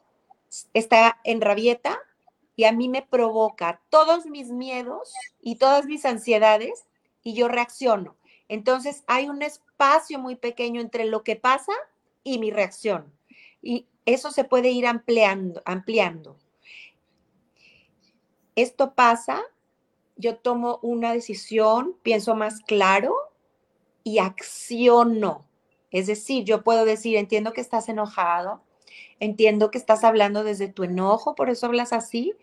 [0.73, 1.99] está en rabieta
[2.55, 6.85] y a mí me provoca todos mis miedos y todas mis ansiedades
[7.25, 8.15] y yo reacciono.
[8.47, 11.73] Entonces hay un espacio muy pequeño entre lo que pasa
[12.23, 13.13] y mi reacción
[13.65, 16.37] y eso se puede ir ampliando, ampliando.
[18.55, 19.41] Esto pasa,
[20.15, 23.15] yo tomo una decisión, pienso más claro
[24.03, 25.49] y acciono.
[25.89, 28.61] Es decir, yo puedo decir, entiendo que estás enojado,
[29.19, 32.35] entiendo que estás hablando desde tu enojo, por eso hablas así.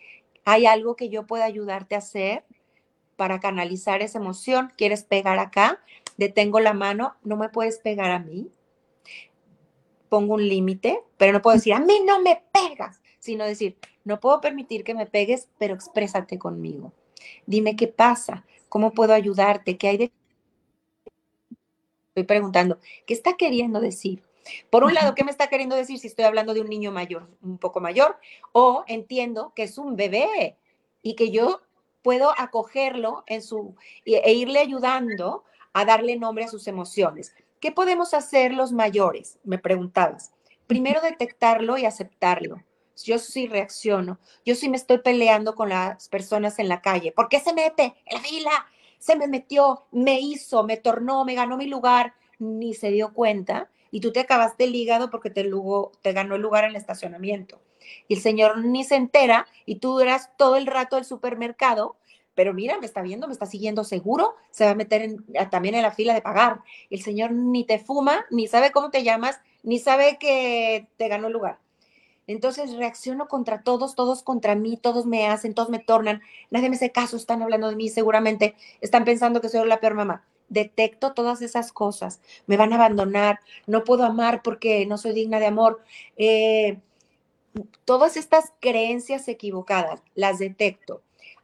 [0.44, 2.44] Hay algo que yo pueda ayudarte a hacer
[3.22, 4.72] para canalizar esa emoción.
[4.76, 5.78] ¿Quieres pegar acá?
[6.16, 8.50] Detengo la mano, no me puedes pegar a mí
[10.08, 14.18] pongo un límite, pero no puedo decir, a mí no me pegas, sino decir, no
[14.18, 16.92] puedo permitir que me pegues, pero exprésate conmigo.
[17.46, 20.12] Dime qué pasa, cómo puedo ayudarte, qué hay de...
[22.08, 24.22] Estoy preguntando, ¿qué está queriendo decir?
[24.68, 27.30] Por un lado, ¿qué me está queriendo decir si estoy hablando de un niño mayor,
[27.40, 28.18] un poco mayor?
[28.50, 30.58] O entiendo que es un bebé
[31.00, 31.62] y que yo
[32.02, 37.34] puedo acogerlo en su e irle ayudando a darle nombre a sus emociones.
[37.60, 39.38] ¿Qué podemos hacer los mayores?
[39.44, 40.32] Me preguntabas.
[40.66, 42.62] Primero detectarlo y aceptarlo.
[43.04, 44.18] Yo sí reacciono.
[44.44, 47.12] Yo sí me estoy peleando con las personas en la calle.
[47.12, 48.66] ¿Por qué se mete en la fila?
[48.98, 52.14] Se me metió, me hizo, me tornó, me ganó mi lugar.
[52.38, 53.70] Ni se dio cuenta.
[53.90, 55.48] Y tú te acabaste el hígado porque te,
[56.00, 57.60] te ganó el lugar en el estacionamiento.
[58.08, 61.96] Y el señor ni se entera y tú duras todo el rato del supermercado
[62.34, 65.16] pero mira, me está viendo, me está siguiendo seguro, se va a meter
[65.50, 66.60] también en la fila de pagar.
[66.90, 71.26] El señor ni te fuma, ni sabe cómo te llamas, ni sabe que te ganó
[71.26, 71.58] el lugar.
[72.26, 76.76] Entonces reacciono contra todos, todos contra mí, todos me hacen, todos me tornan, nadie me
[76.76, 80.24] hace caso, están hablando de mí, seguramente están pensando que soy la peor mamá.
[80.48, 85.40] Detecto todas esas cosas, me van a abandonar, no puedo amar porque no soy digna
[85.40, 85.82] de amor.
[86.16, 86.78] Eh,
[87.84, 91.02] todas estas creencias equivocadas las detecto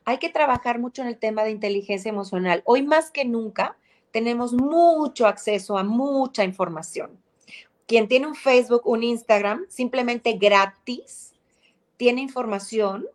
[0.08, 2.62] hay que trabajar mucho en el tema de inteligencia emocional.
[2.64, 3.76] Hoy más que nunca
[4.10, 7.22] tenemos mucho acceso a mucha información.
[7.86, 11.34] Quien tiene un Facebook, un Instagram, simplemente gratis,
[11.98, 13.06] tiene información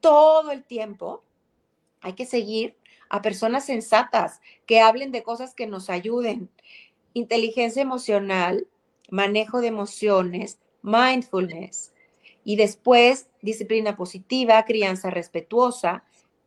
[0.00, 1.22] todo el tiempo.
[2.02, 2.76] Hay que seguir
[3.08, 6.50] a personas sensatas que hablen de cosas que nos ayuden.
[7.14, 8.66] Inteligencia emocional,
[9.08, 11.94] manejo de emociones, mindfulness
[12.48, 16.02] y después disciplina positiva, crianza respetuosa,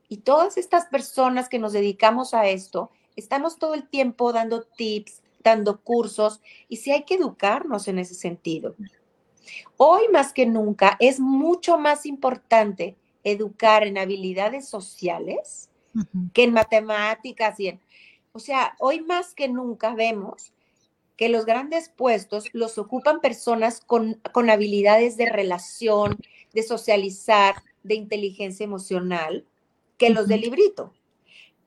[0.09, 5.21] y todas estas personas que nos dedicamos a esto, estamos todo el tiempo dando tips,
[5.43, 8.73] dando cursos, y sí hay que educarnos en ese sentido.
[9.77, 15.69] Hoy más que nunca es mucho más importante educar en habilidades sociales
[16.33, 17.79] que en matemáticas y en...
[18.33, 20.51] O sea, hoy más que nunca vemos
[21.21, 26.17] que los grandes puestos los ocupan personas con, con habilidades de relación,
[26.51, 29.45] de socializar, de inteligencia emocional,
[29.99, 30.95] que los del librito,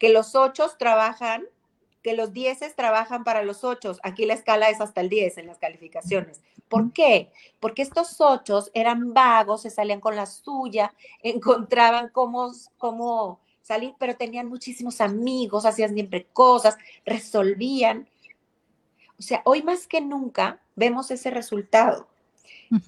[0.01, 1.45] que los ocho trabajan,
[2.03, 3.97] que los dieces trabajan para los ocho.
[4.03, 6.43] Aquí la escala es hasta el diez en las calificaciones.
[6.69, 7.31] ¿Por qué?
[7.61, 10.93] Porque estos ocho eran vagos, se salían con la suya,
[11.23, 18.09] encontraban cómo, cómo salir, pero tenían muchísimos amigos, hacían siempre cosas, resolvían.
[19.19, 22.09] O sea, hoy más que nunca vemos ese resultado.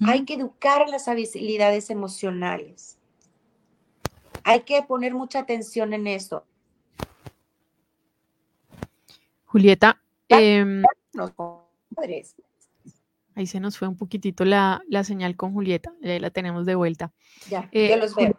[0.05, 2.97] Hay que educar las habilidades emocionales.
[4.43, 6.43] Hay que poner mucha atención en eso.
[9.45, 10.83] Julieta, em,
[13.35, 17.13] ahí se nos fue un poquitito la, señal con Julieta, ahí la tenemos de vuelta.
[17.49, 18.37] Ya, eh, yo los veo.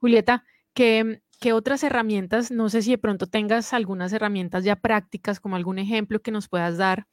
[0.00, 5.40] Julieta, ¿qué, ¿qué, otras herramientas, no sé si de pronto tengas algunas herramientas ya prácticas,
[5.40, 7.06] como algún ejemplo que nos puedas dar?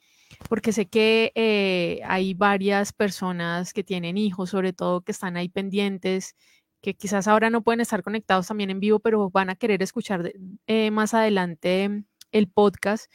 [0.50, 5.50] Porque sé que eh, hay varias personas que tienen hijos, sobre todo que están ahí
[5.50, 6.36] pendientes
[6.84, 10.34] que quizás ahora no pueden estar conectados también en vivo, pero van a querer escuchar
[10.68, 12.04] eh, más adelante
[12.34, 13.10] el podcast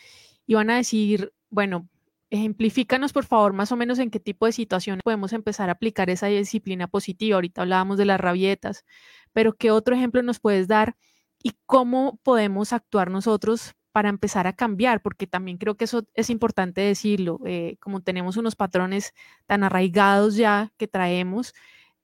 [0.46, 1.86] y van a decir, bueno,
[2.30, 6.08] ejemplifícanos por favor más o menos en qué tipo de situaciones podemos empezar a aplicar
[6.08, 7.36] esa disciplina positiva.
[7.36, 8.84] Ahorita hablábamos de las rabietas,
[9.32, 10.96] pero ¿qué otro ejemplo nos puedes dar
[11.42, 15.02] y cómo podemos actuar nosotros para empezar a cambiar?
[15.02, 19.14] Porque también creo que eso es importante decirlo, eh, como tenemos unos patrones
[19.46, 21.54] tan arraigados ya que traemos,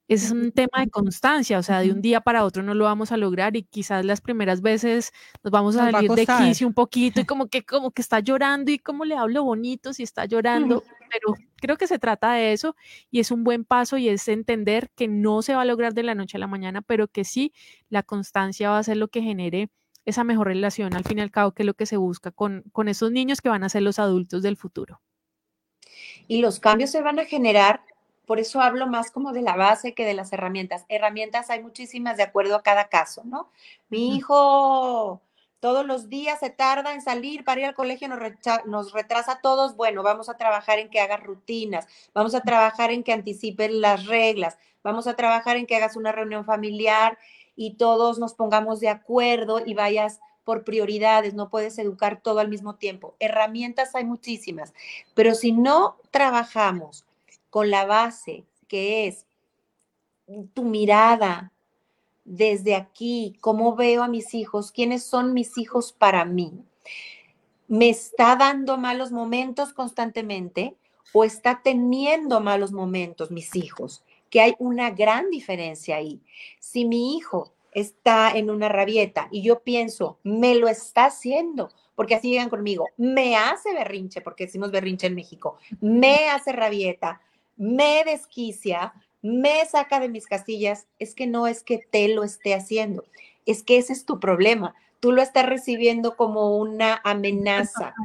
[0.07, 3.11] es un tema de constancia, o sea, de un día para otro no lo vamos
[3.11, 5.11] a lograr y quizás las primeras veces
[5.43, 8.71] nos vamos a salir de quicio un poquito y como que como que está llorando
[8.71, 10.83] y cómo le hablo bonito si está llorando,
[11.15, 12.75] pero creo que se trata de eso
[13.11, 16.03] y es un buen paso y es entender que no se va a lograr de
[16.03, 17.53] la noche a la mañana, pero que sí
[17.89, 19.69] la constancia va a ser lo que genere
[20.05, 22.63] esa mejor relación al fin y al cabo que es lo que se busca con,
[22.71, 25.01] con esos niños que van a ser los adultos del futuro.
[26.27, 27.81] Y los cambios se van a generar
[28.25, 30.85] por eso hablo más como de la base que de las herramientas.
[30.89, 33.51] Herramientas hay muchísimas de acuerdo a cada caso, ¿no?
[33.89, 35.21] Mi hijo
[35.65, 38.19] todos los días se tarda en salir para ir al colegio, nos,
[38.67, 39.75] nos, retrasa a todos.
[39.75, 44.05] Bueno, vamos a trabajar en que hagas rutinas, vamos a trabajar en que anticipes las
[44.05, 47.17] reglas, vamos a trabajar en que hagas una reunión familiar
[47.55, 52.49] y todos nos pongamos de acuerdo y vayas por prioridades, no puedes educar todo al
[52.49, 53.15] mismo tiempo.
[53.17, 54.71] Herramientas hay muchísimas,
[55.15, 57.07] pero si no trabajamos
[57.49, 59.25] con la base que es
[60.53, 61.51] tu mirada
[62.25, 66.51] desde aquí, cómo veo a mis hijos, quiénes son mis hijos para mí.
[67.67, 70.75] ¿Me está dando malos momentos constantemente
[71.13, 74.03] o está teniendo malos momentos mis hijos?
[74.29, 76.21] Que hay una gran diferencia ahí.
[76.59, 82.15] Si mi hijo está en una rabieta y yo pienso, me lo está haciendo, porque
[82.15, 87.21] así llegan conmigo, me hace berrinche, porque decimos berrinche en México, me hace rabieta,
[87.57, 88.93] me desquicia,
[89.25, 93.03] me saca de mis castillas, es que no es que te lo esté haciendo,
[93.47, 94.75] es que ese es tu problema.
[94.99, 97.95] Tú lo estás recibiendo como una amenaza.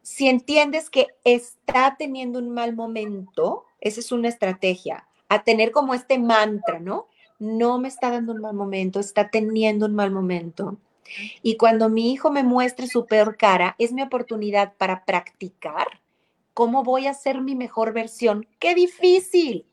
[0.00, 5.92] Si entiendes que está teniendo un mal momento, esa es una estrategia, a tener como
[5.92, 7.08] este mantra, ¿no?
[7.40, 10.76] No me está dando un mal momento, está teniendo un mal momento.
[11.42, 16.00] Y cuando mi hijo me muestre su peor cara, es mi oportunidad para practicar
[16.58, 18.44] ¿Cómo voy a ser mi mejor versión?
[18.58, 19.64] ¡Qué difícil!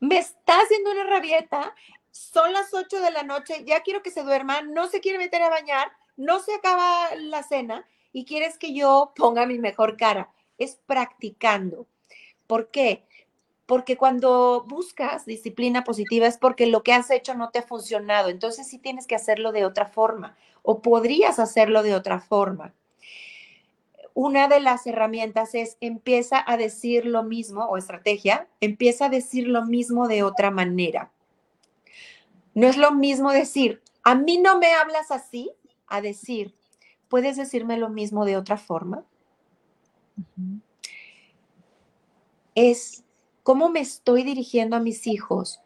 [0.00, 1.74] Me está haciendo una rabieta.
[2.10, 5.40] Son las 8 de la noche, ya quiero que se duerma, no se quiere meter
[5.40, 10.30] a bañar, no se acaba la cena y quieres que yo ponga mi mejor cara.
[10.58, 11.86] Es practicando.
[12.46, 13.06] ¿Por qué?
[13.64, 18.28] Porque cuando buscas disciplina positiva es porque lo que has hecho no te ha funcionado.
[18.28, 22.74] Entonces sí tienes que hacerlo de otra forma o podrías hacerlo de otra forma
[24.14, 29.48] una de las herramientas es empieza a decir lo mismo o estrategia, empieza a decir
[29.48, 31.10] lo mismo de otra manera.
[32.54, 35.52] No es lo mismo decir, a mí no me hablas así,
[35.86, 36.54] a decir,
[37.08, 39.04] ¿puedes decirme lo mismo de otra forma?
[42.54, 43.04] Es
[43.42, 45.60] cómo me estoy dirigiendo a mis hijos.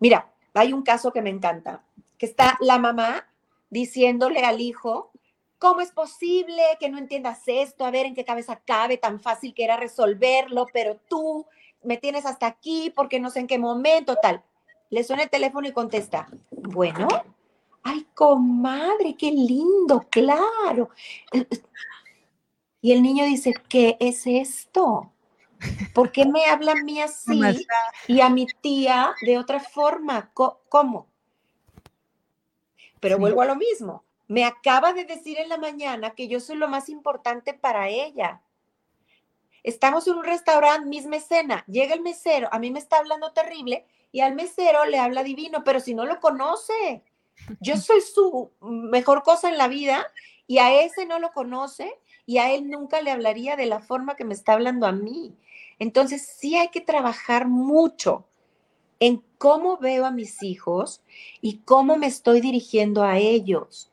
[0.00, 1.84] Mira, hay un caso que me encanta,
[2.18, 3.28] que está la mamá
[3.70, 5.10] diciéndole al hijo,
[5.58, 7.84] ¿Cómo es posible que no entiendas esto?
[7.84, 11.46] A ver en qué cabeza cabe, tan fácil que era resolverlo, pero tú
[11.82, 14.42] me tienes hasta aquí porque no sé en qué momento, tal.
[14.90, 17.08] Le suena el teléfono y contesta, bueno,
[17.82, 20.90] ay, comadre, qué lindo, claro.
[22.80, 25.12] Y el niño dice, ¿qué es esto?
[25.92, 27.66] ¿Por qué me habla a mí así
[28.06, 30.30] y a mi tía de otra forma?
[30.32, 31.08] ¿Cómo?
[33.00, 36.56] Pero vuelvo a lo mismo me acaba de decir en la mañana que yo soy
[36.56, 38.42] lo más importante para ella.
[39.62, 43.86] Estamos en un restaurante, misma escena, llega el mesero, a mí me está hablando terrible
[44.12, 47.02] y al mesero le habla divino, pero si no lo conoce,
[47.60, 50.06] yo soy su mejor cosa en la vida
[50.46, 54.14] y a ese no lo conoce y a él nunca le hablaría de la forma
[54.14, 55.34] que me está hablando a mí.
[55.78, 58.26] Entonces sí hay que trabajar mucho
[59.00, 61.02] en cómo veo a mis hijos
[61.40, 63.87] y cómo me estoy dirigiendo a ellos.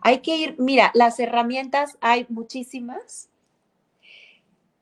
[0.00, 3.28] Hay que ir, mira, las herramientas hay muchísimas.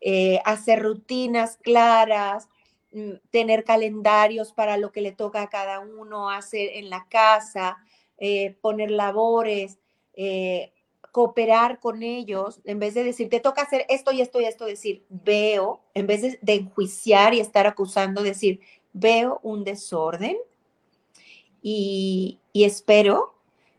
[0.00, 2.48] Eh, hacer rutinas claras,
[2.92, 7.78] mm, tener calendarios para lo que le toca a cada uno hacer en la casa,
[8.18, 9.78] eh, poner labores,
[10.14, 10.72] eh,
[11.10, 14.66] cooperar con ellos, en vez de decir, te toca hacer esto y esto y esto,
[14.66, 18.60] decir, veo, en vez de, enjuiciar y estar acusando, decir,
[18.92, 20.36] veo un desorden
[21.60, 23.37] y espero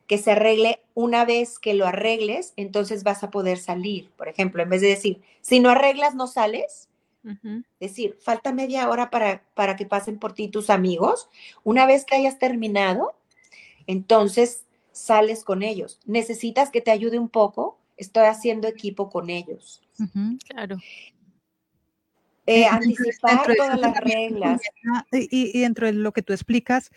[0.10, 4.10] que se arregle una vez que lo arregles, entonces vas a poder salir.
[4.18, 6.90] Por ejemplo, en vez de decir, si no arreglas, no sales.
[7.80, 11.30] Decir, falta media hora para, para que pasen por ti tus amigos.
[11.64, 13.14] Una vez que hayas terminado,
[13.86, 16.00] entonces sales con ellos.
[16.08, 17.78] Necesitas que te ayude un poco.
[17.96, 19.84] Estoy haciendo equipo con ellos.
[20.48, 20.78] claro.
[22.48, 24.60] Eh, anticipar todas las reglas.
[25.12, 26.90] Y, y, dentro de lo que tú explicas,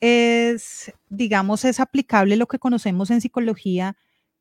[0.00, 3.96] es, digamos, es aplicable lo que conocemos en psicología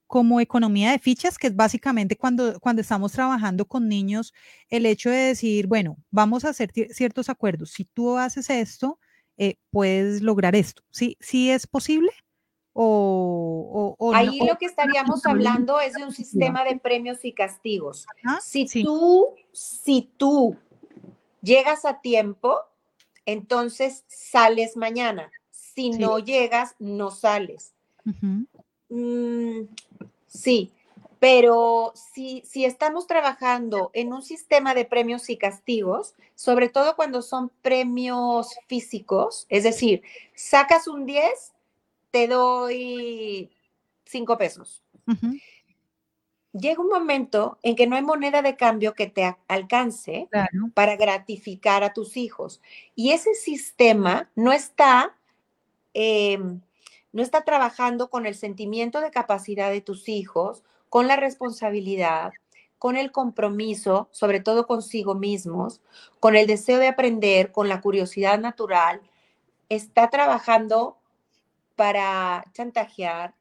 [0.08, 4.34] como economía de fichas, que es básicamente cuando, cuando estamos trabajando con niños,
[4.70, 7.70] el hecho de decir, bueno, vamos a hacer ciertos acuerdos.
[7.72, 9.00] Si tú haces esto,
[9.38, 10.82] eh, puedes lograr esto.
[10.90, 12.12] ¿Sí, ¿Sí es posible?
[12.74, 18.08] O, Ahí lo que estaríamos hablando es de un sistema de premios y castigos.
[18.42, 20.58] si tú, si tú
[21.42, 22.58] llegas a tiempo,
[23.26, 25.30] entonces sales mañana.
[25.80, 27.72] Si no llegas, no sales.
[28.90, 29.62] Mm,
[30.28, 30.74] sí,
[31.20, 37.22] pero si, si estamos trabajando en un sistema de premios y castigos, sobre todo cuando
[37.22, 40.02] son premios físicos, es decir,
[40.36, 41.54] sacas un 10,
[42.12, 43.50] te doy
[44.04, 44.84] 5 pesos.
[46.52, 50.28] Llega un momento en que no hay moneda de cambio que te alcance
[50.74, 52.60] para gratificar a tus hijos.
[52.96, 55.16] Y ese sistema no está
[55.94, 56.62] em,
[57.12, 62.32] no está trabajando con el sentimiento de capacidad de tus hijos, con la responsabilidad,
[62.78, 65.82] con el compromiso, sobre todo consigo mismos,
[66.20, 69.02] con el deseo de aprender, con la curiosidad natural,
[69.68, 70.98] está trabajando
[71.76, 73.36] para chantajear,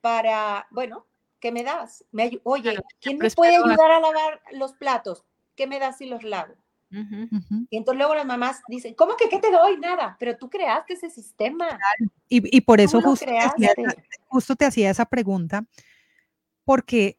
[0.00, 1.06] para, bueno,
[1.40, 2.04] ¿qué me das?
[2.10, 5.24] Me, oye, ¿quién me puede ayudar a lavar los platos?
[5.56, 6.54] ¿Qué me das si los lavo?
[7.70, 9.78] Y entonces luego las mamás dicen, ¿cómo que qué te doy?
[9.78, 11.66] Nada, pero tú creaste ese sistema.
[12.28, 13.74] Y, por eso justo te, hacía,
[14.28, 15.64] justo te hacía esa pregunta,
[16.64, 17.18] porque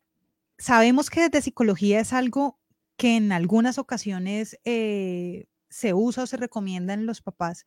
[0.57, 2.59] sabemos que desde psicología es algo
[2.97, 7.65] que en algunas ocasiones eh, se usa o se recomienda en los papás,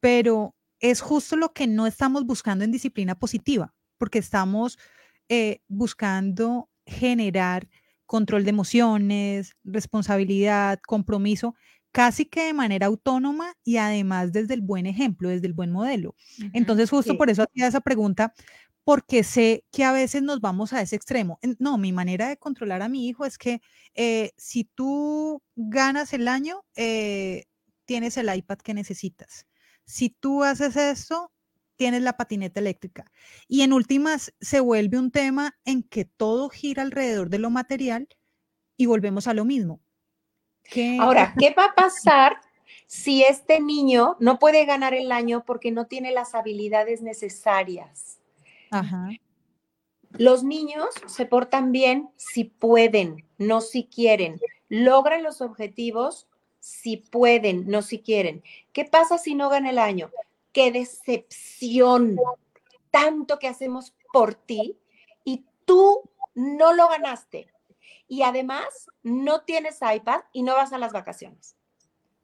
[0.00, 4.78] pero es justo lo que no estamos buscando en disciplina positiva, porque estamos
[5.28, 7.68] eh, buscando generar
[8.06, 11.54] control de emociones, responsabilidad, compromiso,
[11.92, 16.16] casi que de manera autónoma y además desde el buen ejemplo, desde el buen modelo.
[16.52, 18.34] Entonces, justo por eso hacía esa pregunta,
[18.84, 21.38] porque sé que a veces nos vamos a ese extremo.
[21.58, 23.60] No, mi manera de controlar a mi hijo es que
[23.94, 27.44] eh, si tú ganas el año, eh,
[27.86, 29.46] tienes el iPad que necesitas.
[29.86, 31.30] Si tú haces esto,
[31.76, 33.04] tienes la patineta eléctrica.
[33.48, 38.08] Y en últimas se vuelve un tema en que todo gira alrededor de lo material
[38.76, 39.80] y volvemos a lo mismo.
[41.00, 42.40] Ahora, ¿qué va a pasar
[42.86, 48.18] si este niño no puede ganar el año porque no tiene las habilidades necesarias?
[50.16, 54.40] Los niños se portan bien si pueden, no si quieren.
[54.68, 56.28] Logran los objetivos
[56.60, 58.42] si pueden, no si quieren.
[58.72, 60.10] ¿Qué pasa si no gana el año?
[60.54, 62.16] Qué decepción,
[62.90, 64.78] tanto que hacemos por ti
[65.24, 67.48] y tú no lo ganaste.
[68.08, 71.56] Y además no tienes iPad y no vas a las vacaciones.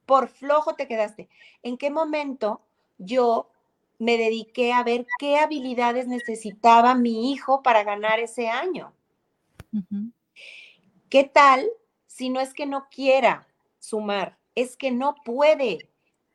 [0.06, 1.28] Por flojo te quedaste.
[1.62, 2.62] ¿En qué momento
[2.98, 3.50] yo
[3.98, 8.92] me dediqué a ver qué habilidades necesitaba mi hijo para ganar ese año?
[11.08, 11.68] ¿Qué tal
[12.06, 13.48] si no es que no quiera
[13.80, 15.89] sumar, es que no puede?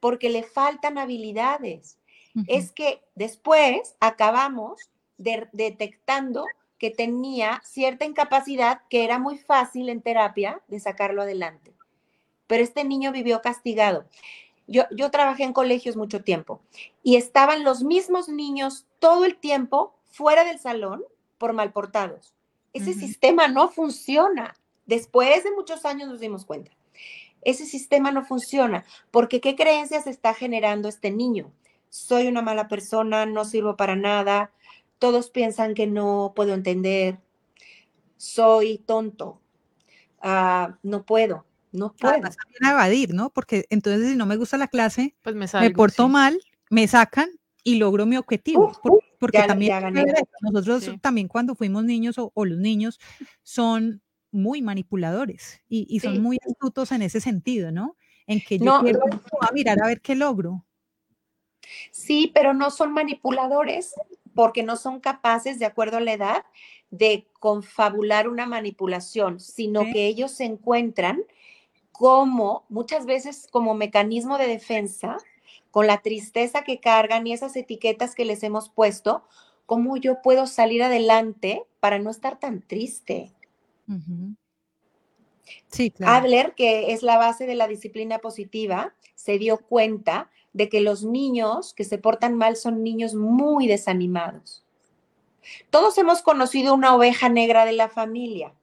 [0.05, 1.97] Porque le faltan habilidades.
[2.45, 4.79] Es que después acabamos
[5.17, 6.45] detectando
[6.77, 11.73] que tenía cierta incapacidad que era muy fácil en terapia de sacarlo adelante.
[12.45, 14.05] Pero este niño vivió castigado.
[14.67, 16.61] Yo, yo trabajé en colegios mucho tiempo
[17.01, 21.03] y estaban los mismos niños todo el tiempo fuera del salón
[21.39, 22.35] por malportados.
[22.73, 24.55] Ese sistema no funciona.
[24.85, 26.69] Después de muchos años nos dimos cuenta
[27.45, 31.53] ese sistema no funciona, porque ¿qué creencias está generando este niño?
[31.89, 34.51] Soy una mala persona, no sirvo para nada,
[34.99, 37.19] todos piensan que no puedo entender,
[38.17, 39.39] soy tonto,
[40.21, 42.13] ah, no puedo, no puedo.
[42.13, 43.29] Además, a evadir, ¿no?
[43.29, 46.39] Porque entonces si no me gusta la clase, pues me, porto mal,
[46.69, 47.29] me sacan
[47.63, 48.71] y logro mi objetivo.
[49.19, 49.73] porque, también
[50.51, 52.99] nosotros también cuando fuimos niños o, los niños
[53.43, 54.01] son
[54.35, 57.95] muy manipuladores y, son muy astutos en ese sentido, ¿no?
[58.27, 58.99] En que yo quiero
[59.53, 60.65] mirar a ver qué logro.
[61.91, 63.95] Sí, pero no son manipuladores
[64.33, 66.45] porque no son capaces, de acuerdo a la edad,
[66.91, 71.23] de confabular una manipulación, sino que ellos se encuentran
[71.91, 75.17] como, muchas veces como mecanismo de defensa,
[75.71, 79.23] con la tristeza que cargan y esas etiquetas que les hemos puesto,
[79.65, 83.31] cómo yo puedo salir adelante para no estar tan triste.
[86.05, 91.03] Adler, que es la base de la disciplina positiva, se dio cuenta de que los
[91.03, 94.65] niños que se portan mal son niños muy desanimados.
[95.69, 98.53] Todos hemos conocido una oveja negra de la familia.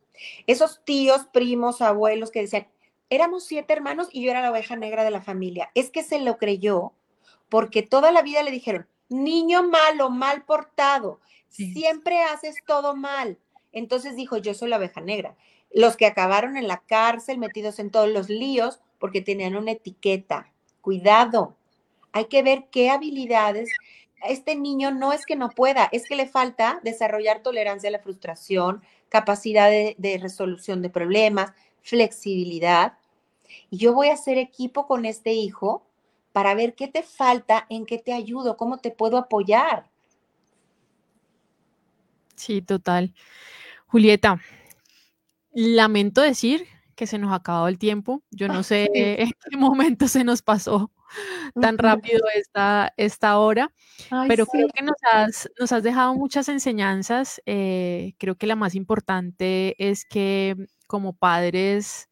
[0.46, 2.66] Esos tíos, primos, abuelos que decían,
[3.10, 5.70] éramos siete hermanos y yo era la oveja negra de la familia.
[5.74, 6.92] Es que se lo creyó
[7.48, 13.38] porque toda la vida le dijeron, niño malo, mal portado, siempre haces todo mal.
[13.72, 15.36] Entonces dijo, yo soy la oveja negra.
[15.72, 20.52] Los que acabaron en la cárcel, metidos en todos los líos, porque tenían una etiqueta.
[20.80, 21.56] Cuidado,
[22.12, 23.70] hay que ver qué habilidades.
[24.28, 27.98] Este niño no es que no pueda, es que le falta desarrollar tolerancia a la
[27.98, 32.98] frustración, capacidad de, de resolución de problemas, flexibilidad.
[33.70, 35.86] Y yo voy a hacer equipo con este hijo
[36.32, 39.90] para ver qué te falta, en qué te ayudo, cómo te puedo apoyar.
[42.36, 43.14] Sí, total.
[43.93, 44.40] Julieta,
[45.53, 46.66] lamento decir
[46.97, 48.22] que se nos ha acabado el tiempo.
[48.30, 50.90] Yo no sé en qué momento se nos pasó
[51.61, 53.70] tan rápido esta, esta hora,
[54.28, 57.43] pero creo que nos has, nos has, dejado muchas enseñanzas.
[57.45, 62.09] Eh, creo que la más importante es que como padres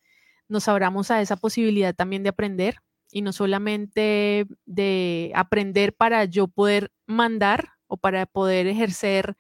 [0.49, 2.77] nos abramos a esa posibilidad también de aprender
[3.11, 9.35] y no solamente de aprender para yo poder mandar o para poder ejercer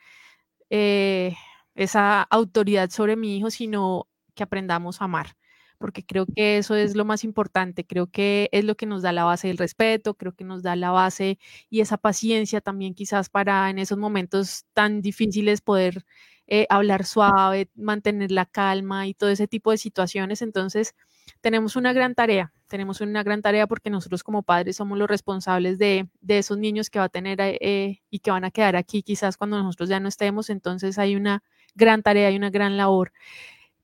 [0.70, 1.36] eh,
[1.82, 5.36] esa autoridad sobre mi hijo, sino que aprendamos a amar,
[5.78, 9.12] porque creo que eso es lo más importante, creo que es lo que nos da
[9.12, 11.38] la base del respeto, creo que nos da la base
[11.70, 16.04] y esa paciencia también quizás para en esos momentos tan difíciles poder
[16.52, 20.42] eh, hablar suave, mantener la calma y todo ese tipo de situaciones.
[20.42, 20.96] Entonces,
[21.40, 25.78] tenemos una gran tarea, tenemos una gran tarea porque nosotros como padres somos los responsables
[25.78, 29.36] de, esos niños que va a tener eh, y que van a quedar aquí quizás
[29.36, 30.50] cuando nosotros ya no estemos.
[30.50, 31.42] Entonces, hay una
[31.80, 33.12] gran tarea, hay una gran labor.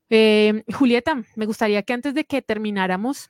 [0.09, 3.29] Eh, Julieta, me gustaría que antes de que termináramos,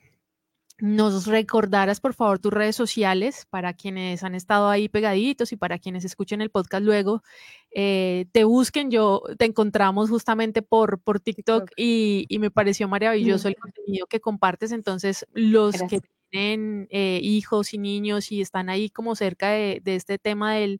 [0.79, 5.79] nos recordaras por favor tus redes sociales para quienes han estado ahí pegaditos y para
[5.79, 7.23] quienes escuchen el podcast luego,
[7.71, 8.91] eh, te busquen.
[8.91, 14.71] Yo te encontramos justamente por, por TikTok y, me pareció maravilloso el contenido que compartes.
[14.71, 20.19] Entonces, los que tienen eh, hijos y niños y están ahí como cerca de, este
[20.19, 20.79] tema del,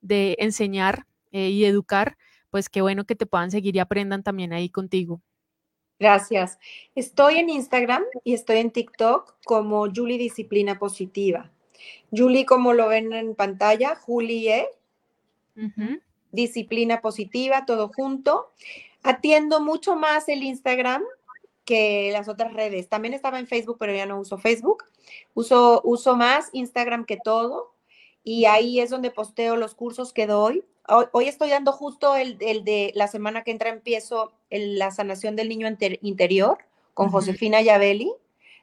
[0.00, 2.16] de enseñar y educar,
[2.56, 5.20] pues qué bueno que te puedan seguir y aprendan también ahí contigo.
[5.98, 6.58] Gracias.
[6.94, 11.52] Estoy en Instagram y estoy en TikTok como Julie Disciplina Positiva.
[12.10, 14.68] Julie, como lo ven en pantalla, Julie,
[16.32, 18.54] Disciplina Positiva, todo junto.
[19.02, 21.02] Atiendo mucho más el Instagram
[21.66, 22.88] que las otras redes.
[22.88, 24.84] También estaba en Facebook, pero ya no uso Facebook.
[25.34, 27.74] Uso, uso más Instagram que todo.
[28.24, 32.92] Y ahí es donde posteo los cursos que doy Hoy, estoy dando justo el, de
[32.94, 35.68] la semana que entra, empiezo la sanación del niño
[36.00, 36.58] interior
[36.94, 38.12] con Josefina Yabeli,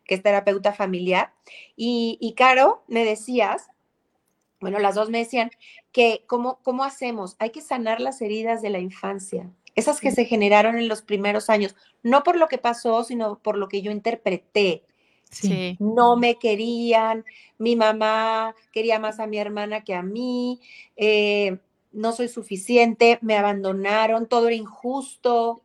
[0.06, 1.34] que es terapeuta familiar.
[1.76, 3.70] Y, Caro, me decías,
[4.60, 5.52] bueno, las dos me decían
[5.92, 10.26] que cómo, cómo hacemos, hay que sanar las heridas de la infancia, esas que se
[10.26, 13.92] generaron en los primeros años, no por lo que pasó, sino por lo que yo
[13.92, 14.84] interpreté.
[15.30, 15.78] Sí.
[15.80, 17.26] No me querían,
[17.58, 20.62] mi mamá quería más a mi hermana que a mí.
[20.96, 21.58] Eh,
[21.94, 25.64] no soy suficiente, me abandonaron, todo era injusto,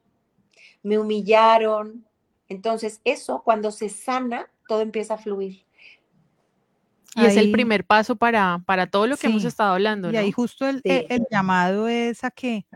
[0.83, 2.07] me humillaron.
[2.49, 5.65] Entonces, eso cuando se sana, todo empieza a fluir.
[7.15, 10.13] Y es el primer paso para, para todo lo que hemos estado hablando.
[10.13, 10.83] Y ahí justo el,
[11.31, 12.67] llamado es a que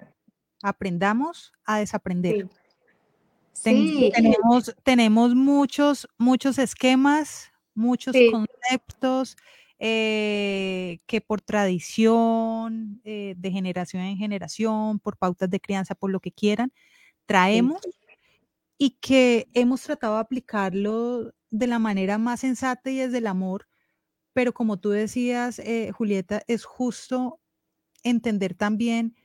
[0.62, 2.48] aprendamos a desaprender.
[3.53, 4.11] Sí.
[4.12, 9.36] tenemos, tenemos muchos, muchos esquemas, muchos conceptos,
[9.85, 16.20] eh, que por tradición, eh, de generación en generación, por pautas de crianza, por lo
[16.20, 16.72] que quieran,
[17.26, 17.83] traemos
[18.78, 23.66] y que hemos tratado de aplicarlo de la manera más sensata y desde el amor,
[24.33, 27.41] pero como tú decías, eh, Julieta, es justo
[28.05, 29.16] entender también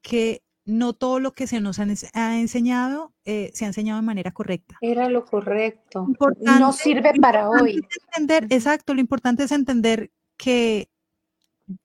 [0.00, 4.76] que no todo lo que se nos ha enseñado se ha enseñado de manera correcta.
[4.82, 6.06] Era lo correcto.
[6.40, 7.80] no sirve para hoy.
[8.08, 10.90] Entender, exacto, lo importante es entender que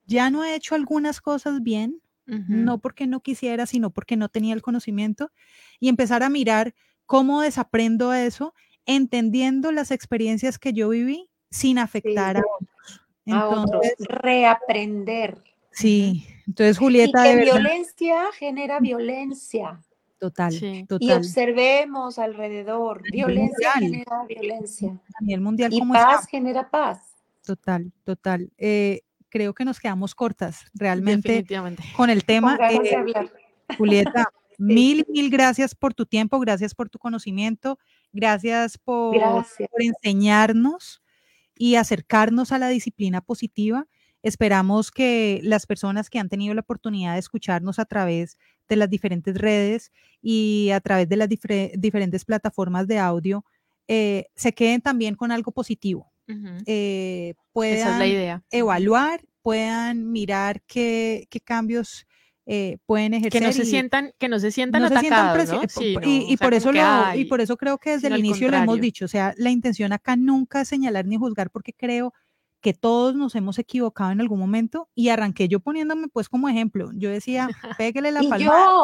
[0.06, 4.54] ya no he hecho algunas cosas bien, no porque no quisiera, sino porque no tenía
[4.54, 5.32] el conocimiento,
[5.80, 6.76] y empezar a mirar
[7.06, 8.54] cómo desaprendo eso,
[8.86, 13.02] entendiendo las experiencias que yo viví sin afectar a otros.
[13.26, 15.42] Entonces, reaprender.
[15.72, 17.32] Sí, entonces Julieta.
[17.32, 19.82] Y que violencia genera violencia.
[20.20, 20.54] Total,
[21.00, 23.02] Y observemos alrededor.
[23.12, 24.98] Violencia genera violencia.
[25.20, 27.00] A nivel mundial, y paz genera paz.
[27.46, 28.50] Total, total.
[28.58, 31.46] Eh, creo que nos quedamos cortas realmente
[31.98, 32.58] con el tema.
[32.72, 33.04] Eh,
[33.78, 37.78] Julieta, mil, mil gracias por tu tiempo, gracias por tu conocimiento,
[38.14, 41.02] gracias por, por enseñarnos
[41.56, 43.88] y acercarnos a la disciplina positiva.
[44.24, 48.38] Esperamos que las personas que han tenido la oportunidad de escucharnos a través
[48.70, 53.44] de las diferentes redes y a través de las diferentes plataformas de audio
[53.88, 56.12] eh, se queden también con algo positivo.
[57.52, 58.44] puedan la idea.
[58.50, 62.08] evaluar, puedan mirar qué, cambios
[62.46, 63.42] eh, pueden ejercer.
[63.42, 65.50] Que no se sientan, que no se sientan atacados,
[65.82, 66.82] y, por eso lo,
[67.16, 69.92] y por eso creo que desde el inicio lo hemos dicho, o sea, la intención
[69.92, 72.14] acá nunca es señalar ni juzgar, porque creo
[72.64, 76.89] que todos nos hemos equivocado en algún momento y arranqué yo poniéndome pues como ejemplo.
[76.95, 77.47] Yo decía,
[77.78, 78.38] pégale la palma.
[78.38, 78.84] Yo,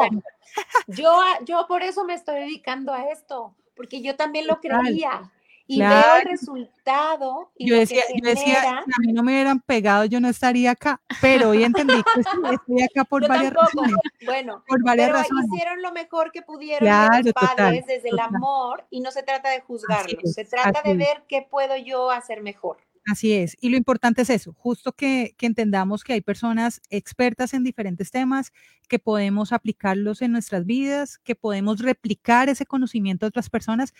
[0.86, 5.32] yo, yo por eso me estoy dedicando a esto, porque yo también lo creía
[5.66, 7.52] y veo el resultado.
[7.56, 11.00] Y yo, decía, yo decía, a mí no me hubieran pegado, yo no estaría acá,
[11.22, 13.96] pero hoy entendí que estoy acá por varias razones.
[14.26, 15.46] Bueno, por varias pero razones.
[15.50, 19.60] hicieron lo mejor que pudieron los padres desde el amor y no se trata de
[19.62, 22.76] juzgarlos, se trata de ver qué puedo yo hacer mejor.
[23.06, 27.54] Así es, y lo importante es eso, justo que, que, entendamos que hay personas expertas
[27.54, 28.52] en diferentes temas,
[28.88, 33.94] que podemos aplicarlos en nuestras vidas, que podemos replicar ese conocimiento de otras personas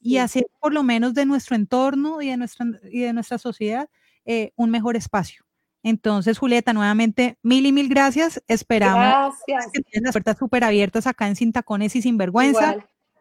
[0.00, 3.88] y hacer por lo menos de nuestro entorno y de nuestra, y de nuestra sociedad
[4.24, 5.44] eh, un mejor espacio.
[5.82, 8.42] Entonces, Julieta, nuevamente, mil y mil gracias.
[8.48, 12.76] Esperamos que tengan las puertas súper abiertas acá en Sin Tacones y Sin Vergüenza.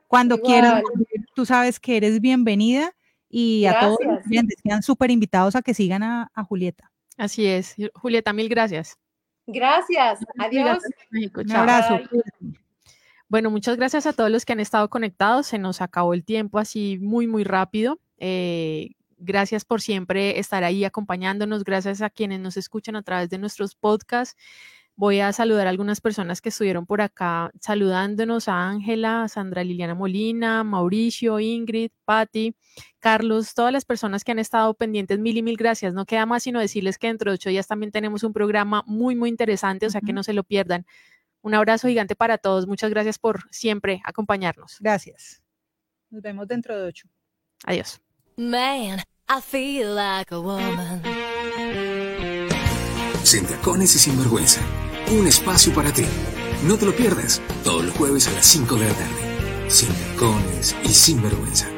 [0.08, 0.82] Cuando quieras,
[1.36, 2.94] tú sabes que eres bienvenida
[3.30, 6.92] y a todos los clientes sean súper invitados a que sigan a, Julieta.
[7.18, 7.76] Así es.
[7.96, 8.98] Julieta, mil gracias.
[9.48, 10.20] Gracias.
[10.38, 10.80] Adiós.
[11.12, 12.00] Un abrazo.
[13.30, 15.48] Bueno, muchas gracias a todos los que han estado conectados.
[15.48, 18.00] Se nos acabó el tiempo así muy, muy rápido.
[18.20, 21.64] Eh, gracias por siempre estar ahí acompañándonos.
[21.64, 24.38] Gracias a quienes nos escuchan a través de nuestros podcasts.
[25.00, 29.94] Voy a saludar a algunas personas que estuvieron por acá saludándonos, a Ángela, Sandra Liliana
[29.94, 32.56] Molina, Mauricio, Ingrid, Patti,
[32.98, 35.94] Carlos, todas las personas que han estado pendientes, mil y mil gracias.
[35.94, 39.16] No queda más sino decirles que dentro de ocho días también tenemos un programa muy,
[39.16, 40.84] muy interesante, o sea que no se lo pierdan.
[41.42, 42.66] Un abrazo gigante para todos.
[42.66, 44.78] Muchas gracias por siempre acompañarnos.
[44.80, 45.44] Gracias.
[46.10, 47.08] Nos vemos dentro de ocho.
[47.66, 48.02] Adiós.
[48.36, 51.04] Man, I feel like a woman.
[53.24, 54.62] Sin tacones y sin vergüenza.
[55.10, 56.04] Un espacio para ti.
[56.68, 57.42] No te lo pierdas.
[57.64, 59.70] Todos los jueves a las 5 de la tarde.
[59.70, 61.70] Sin tacones y sin vergüenza.